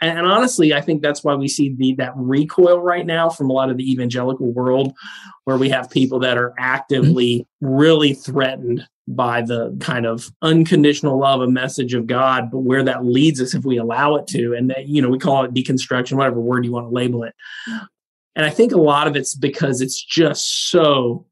And, 0.00 0.18
and 0.18 0.26
honestly, 0.26 0.74
I 0.74 0.80
think 0.80 1.02
that's 1.02 1.24
why 1.24 1.34
we 1.34 1.48
see 1.48 1.74
the 1.74 1.94
that 1.94 2.12
recoil 2.16 2.80
right 2.80 3.06
now 3.06 3.30
from 3.30 3.50
a 3.50 3.52
lot 3.52 3.70
of 3.70 3.76
the 3.76 3.90
evangelical 3.90 4.52
world, 4.52 4.92
where 5.44 5.56
we 5.56 5.68
have 5.70 5.90
people 5.90 6.18
that 6.20 6.36
are 6.36 6.54
actively 6.58 7.46
really 7.60 8.14
threatened 8.14 8.86
by 9.06 9.42
the 9.42 9.76
kind 9.80 10.06
of 10.06 10.30
unconditional 10.42 11.18
love 11.18 11.42
a 11.42 11.46
message 11.46 11.94
of 11.94 12.06
God, 12.06 12.50
but 12.50 12.60
where 12.60 12.82
that 12.82 13.04
leads 13.04 13.40
us 13.40 13.54
if 13.54 13.64
we 13.64 13.76
allow 13.76 14.16
it 14.16 14.26
to. 14.28 14.54
And 14.54 14.70
that, 14.70 14.88
you 14.88 15.02
know, 15.02 15.10
we 15.10 15.18
call 15.18 15.44
it 15.44 15.54
deconstruction, 15.54 16.16
whatever 16.16 16.40
word 16.40 16.64
you 16.64 16.72
want 16.72 16.86
to 16.86 16.94
label 16.94 17.22
it. 17.22 17.34
And 18.36 18.44
I 18.44 18.50
think 18.50 18.72
a 18.72 18.80
lot 18.80 19.06
of 19.06 19.14
it's 19.14 19.34
because 19.34 19.80
it's 19.80 20.02
just 20.02 20.70
so 20.70 21.26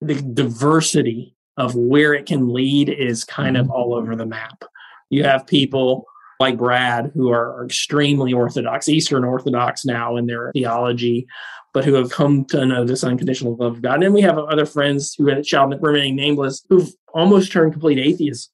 the 0.00 0.14
diversity 0.14 1.34
of 1.56 1.74
where 1.74 2.14
it 2.14 2.26
can 2.26 2.52
lead 2.52 2.88
is 2.88 3.24
kind 3.24 3.56
of 3.56 3.66
mm-hmm. 3.66 3.72
all 3.72 3.94
over 3.94 4.14
the 4.14 4.26
map. 4.26 4.64
You 5.10 5.24
have 5.24 5.46
people 5.46 6.06
like 6.40 6.56
Brad, 6.56 7.12
who 7.14 7.30
are, 7.30 7.64
extremely 7.64 8.32
Orthodox, 8.32 8.88
Eastern 8.88 9.24
Orthodox 9.24 9.84
now 9.84 10.16
in 10.16 10.26
their 10.26 10.50
theology, 10.52 11.26
but 11.74 11.84
who 11.84 11.94
have 11.94 12.10
come 12.10 12.44
to 12.46 12.64
know 12.64 12.84
this 12.84 13.04
unconditional 13.04 13.56
love 13.56 13.74
of 13.74 13.82
God. 13.82 13.94
And 13.94 14.02
then 14.04 14.12
we 14.12 14.22
have 14.22 14.38
other 14.38 14.66
friends 14.66 15.14
who 15.14 15.44
shall 15.44 15.68
remain 15.68 16.16
nameless 16.16 16.64
who've 16.68 16.90
almost 17.12 17.52
turned 17.52 17.72
complete 17.72 17.98
atheists. 17.98 18.50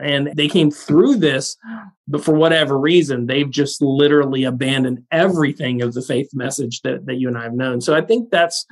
And 0.00 0.30
they 0.34 0.48
came 0.48 0.70
through 0.70 1.16
this, 1.16 1.56
but 2.06 2.22
for 2.22 2.34
whatever 2.34 2.78
reason, 2.78 3.26
they've 3.26 3.50
just 3.50 3.80
literally 3.80 4.44
abandoned 4.44 5.04
everything 5.10 5.80
of 5.80 5.94
the 5.94 6.02
faith 6.02 6.30
message 6.34 6.82
that, 6.82 7.06
that 7.06 7.14
you 7.14 7.28
and 7.28 7.38
I 7.38 7.44
have 7.44 7.54
known. 7.54 7.80
So 7.80 7.94
I 7.94 8.02
think 8.02 8.30
that's, 8.30 8.66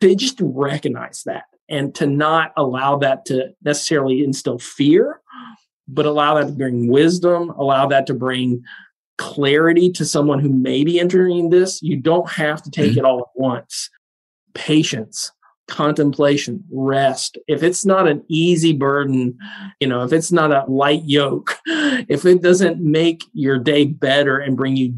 they 0.00 0.14
just 0.14 0.38
recognize 0.40 1.22
that 1.26 1.44
and 1.68 1.94
to 1.96 2.06
not 2.06 2.52
allow 2.56 2.96
that 2.98 3.24
to 3.26 3.48
necessarily 3.62 4.24
instill 4.24 4.58
fear, 4.58 5.20
but 5.88 6.06
allow 6.06 6.34
that 6.34 6.46
to 6.46 6.52
bring 6.52 6.88
wisdom, 6.88 7.50
allow 7.50 7.86
that 7.86 8.06
to 8.06 8.14
bring 8.14 8.62
clarity 9.18 9.90
to 9.92 10.04
someone 10.04 10.40
who 10.40 10.48
may 10.48 10.84
be 10.84 10.98
entering 10.98 11.50
this. 11.50 11.82
You 11.82 11.96
don't 11.96 12.28
have 12.30 12.62
to 12.62 12.70
take 12.70 12.92
mm-hmm. 12.92 13.00
it 13.00 13.04
all 13.04 13.20
at 13.20 13.26
once. 13.34 13.90
Patience, 14.54 15.30
contemplation, 15.68 16.64
rest. 16.72 17.38
If 17.46 17.62
it's 17.62 17.84
not 17.84 18.08
an 18.08 18.24
easy 18.28 18.72
burden, 18.72 19.38
you 19.80 19.88
know, 19.88 20.02
if 20.02 20.12
it's 20.12 20.32
not 20.32 20.50
a 20.52 20.70
light 20.70 21.02
yoke, 21.04 21.58
if 21.66 22.24
it 22.24 22.42
doesn't 22.42 22.80
make 22.80 23.22
your 23.32 23.58
day 23.58 23.86
better 23.86 24.38
and 24.38 24.56
bring 24.56 24.76
you 24.76 24.94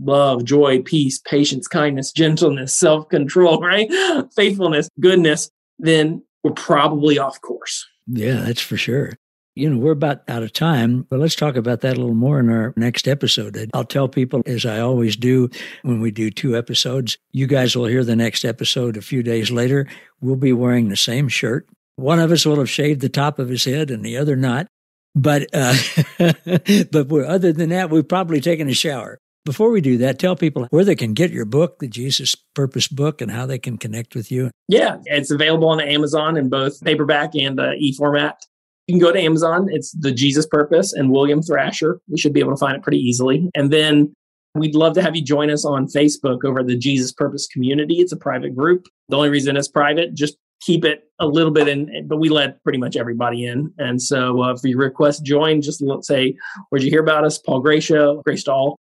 love, 0.00 0.44
joy, 0.44 0.82
peace, 0.82 1.18
patience, 1.18 1.66
kindness, 1.66 2.12
gentleness, 2.12 2.74
self 2.74 3.08
control, 3.08 3.60
right? 3.62 3.90
Faithfulness, 4.34 4.88
goodness, 5.00 5.50
then 5.78 6.22
we're 6.44 6.52
probably 6.52 7.18
off 7.18 7.40
course. 7.40 7.86
Yeah, 8.06 8.40
that's 8.40 8.62
for 8.62 8.76
sure 8.76 9.18
you 9.58 9.68
know, 9.68 9.78
we're 9.78 9.92
about 9.92 10.22
out 10.28 10.42
of 10.42 10.52
time, 10.52 11.02
but 11.10 11.18
let's 11.18 11.34
talk 11.34 11.56
about 11.56 11.80
that 11.80 11.96
a 11.96 12.00
little 12.00 12.14
more 12.14 12.38
in 12.38 12.48
our 12.48 12.72
next 12.76 13.08
episode. 13.08 13.70
I'll 13.74 13.84
tell 13.84 14.08
people, 14.08 14.42
as 14.46 14.64
I 14.64 14.78
always 14.78 15.16
do 15.16 15.50
when 15.82 16.00
we 16.00 16.10
do 16.10 16.30
two 16.30 16.56
episodes, 16.56 17.18
you 17.32 17.46
guys 17.46 17.76
will 17.76 17.86
hear 17.86 18.04
the 18.04 18.16
next 18.16 18.44
episode 18.44 18.96
a 18.96 19.02
few 19.02 19.22
days 19.22 19.50
later. 19.50 19.88
We'll 20.20 20.36
be 20.36 20.52
wearing 20.52 20.88
the 20.88 20.96
same 20.96 21.28
shirt. 21.28 21.68
One 21.96 22.20
of 22.20 22.30
us 22.30 22.46
will 22.46 22.58
have 22.58 22.70
shaved 22.70 23.00
the 23.00 23.08
top 23.08 23.40
of 23.40 23.48
his 23.48 23.64
head 23.64 23.90
and 23.90 24.04
the 24.04 24.16
other 24.16 24.36
not. 24.36 24.68
But, 25.14 25.48
uh, 25.52 25.74
but 26.92 27.10
other 27.10 27.52
than 27.52 27.70
that, 27.70 27.90
we've 27.90 28.06
probably 28.06 28.40
taken 28.40 28.68
a 28.68 28.74
shower. 28.74 29.18
Before 29.44 29.70
we 29.70 29.80
do 29.80 29.96
that, 29.98 30.18
tell 30.18 30.36
people 30.36 30.66
where 30.70 30.84
they 30.84 30.94
can 30.94 31.14
get 31.14 31.30
your 31.30 31.46
book, 31.46 31.78
the 31.78 31.88
Jesus 31.88 32.34
Purpose 32.54 32.86
book, 32.86 33.20
and 33.20 33.30
how 33.30 33.46
they 33.46 33.58
can 33.58 33.78
connect 33.78 34.14
with 34.14 34.30
you. 34.30 34.50
Yeah, 34.68 34.98
it's 35.06 35.30
available 35.30 35.68
on 35.70 35.80
Amazon 35.80 36.36
in 36.36 36.50
both 36.50 36.84
paperback 36.84 37.34
and 37.34 37.58
uh, 37.58 37.72
e 37.78 37.94
format 37.94 38.44
you 38.88 38.94
can 38.94 39.00
go 39.00 39.12
to 39.12 39.20
Amazon. 39.20 39.68
It's 39.70 39.92
the 39.92 40.10
Jesus 40.10 40.46
Purpose 40.46 40.94
and 40.94 41.10
William 41.10 41.42
Thrasher. 41.42 42.00
We 42.08 42.18
should 42.18 42.32
be 42.32 42.40
able 42.40 42.52
to 42.52 42.56
find 42.56 42.74
it 42.74 42.82
pretty 42.82 42.98
easily. 42.98 43.50
And 43.54 43.70
then 43.70 44.14
we'd 44.54 44.74
love 44.74 44.94
to 44.94 45.02
have 45.02 45.14
you 45.14 45.22
join 45.22 45.50
us 45.50 45.66
on 45.66 45.86
Facebook 45.86 46.42
over 46.42 46.62
the 46.62 46.74
Jesus 46.74 47.12
Purpose 47.12 47.46
community. 47.46 47.96
It's 47.96 48.12
a 48.12 48.16
private 48.16 48.56
group. 48.56 48.86
The 49.10 49.16
only 49.16 49.28
reason 49.28 49.58
it's 49.58 49.68
private, 49.68 50.14
just 50.14 50.38
keep 50.62 50.86
it 50.86 51.04
a 51.20 51.26
little 51.26 51.52
bit 51.52 51.68
in, 51.68 52.08
but 52.08 52.16
we 52.16 52.30
let 52.30 52.62
pretty 52.64 52.78
much 52.78 52.96
everybody 52.96 53.44
in. 53.44 53.72
And 53.76 54.00
so 54.00 54.42
uh, 54.42 54.54
if 54.54 54.60
you 54.64 54.78
request 54.78 55.22
join, 55.22 55.60
just 55.60 55.84
say, 56.02 56.34
where'd 56.70 56.82
you 56.82 56.90
hear 56.90 57.02
about 57.02 57.24
us? 57.24 57.38
Paul 57.38 57.60
Gracia, 57.60 58.16
Grace 58.24 58.48
All. 58.48 58.78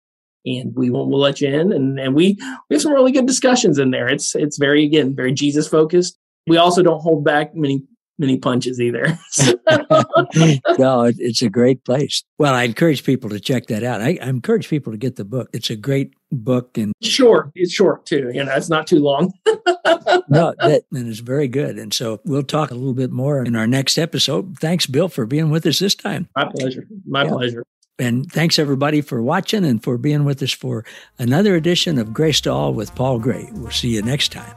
And 0.46 0.76
we 0.76 0.90
will 0.90 1.10
we'll 1.10 1.22
let 1.22 1.40
you 1.40 1.48
in. 1.48 1.72
And, 1.72 1.98
and 1.98 2.14
we, 2.14 2.38
we 2.70 2.76
have 2.76 2.82
some 2.82 2.92
really 2.92 3.14
good 3.14 3.26
discussions 3.26 3.80
in 3.80 3.92
there. 3.92 4.10
It's, 4.10 4.36
it's 4.36 4.58
very, 4.58 4.84
again, 4.84 5.16
very 5.16 5.32
Jesus 5.32 5.66
focused. 5.70 6.18
We 6.46 6.58
also 6.58 6.84
don't 6.84 7.00
hold 7.00 7.24
back 7.24 7.56
many 7.56 7.84
many 8.18 8.38
punches 8.38 8.80
either. 8.80 9.06
no, 10.78 11.12
it's 11.18 11.42
a 11.42 11.50
great 11.50 11.84
place. 11.84 12.24
Well, 12.38 12.54
I 12.54 12.64
encourage 12.64 13.04
people 13.04 13.30
to 13.30 13.40
check 13.40 13.68
that 13.68 13.84
out. 13.84 14.02
I, 14.02 14.18
I, 14.22 14.28
encourage 14.28 14.70
people 14.70 14.92
to 14.92 14.98
get 14.98 15.16
the 15.16 15.26
book. 15.26 15.50
It's 15.54 15.70
a 15.70 15.76
great 15.76 16.14
book 16.32 16.78
and 16.78 16.94
short. 17.02 17.52
It's 17.56 17.74
short 17.74 18.06
too. 18.06 18.32
You 18.34 18.44
know, 18.44 18.54
it's 18.56 18.70
not 18.70 18.88
too 18.88 19.00
long. 19.00 19.34
no, 19.46 20.54
that 20.60 20.84
and 20.92 21.08
it's 21.08 21.20
very 21.20 21.48
good. 21.48 21.78
And 21.78 21.94
so 21.94 22.20
we'll 22.26 22.44
talk 22.44 22.72
a 22.72 22.76
little 22.76 22.94
bit 22.94 23.12
more 23.12 23.44
in 23.44 23.56
our 23.56 23.68
next 23.68 23.98
episode. 23.98 24.58
Thanks, 24.60 24.86
Bill, 24.86 25.10
for 25.10 25.26
being 25.26 25.50
with 25.50 25.66
us 25.66 25.80
this 25.80 25.96
time. 25.96 26.28
My 26.36 26.46
pleasure. 26.46 26.88
My 27.06 27.24
yeah. 27.24 27.30
pleasure. 27.30 27.64
And 28.00 28.30
thanks 28.32 28.58
everybody 28.58 29.02
for 29.02 29.22
watching 29.22 29.64
and 29.64 29.82
for 29.84 30.00
being 30.00 30.26
with 30.26 30.42
us 30.42 30.52
for 30.52 30.84
another 31.20 31.56
edition 31.56 32.00
of 32.00 32.12
Grace 32.12 32.42
to 32.42 32.52
All 32.52 32.74
with 32.74 32.96
Paul 32.96 33.20
Gray. 33.20 33.50
We'll 33.54 33.70
see 33.70 33.90
you 33.90 34.02
next 34.02 34.32
time. 34.32 34.56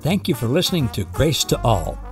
Thank 0.00 0.28
you 0.28 0.34
for 0.34 0.46
listening 0.46 0.88
to 0.90 1.04
Grace 1.04 1.42
to 1.44 1.60
All. 1.62 2.11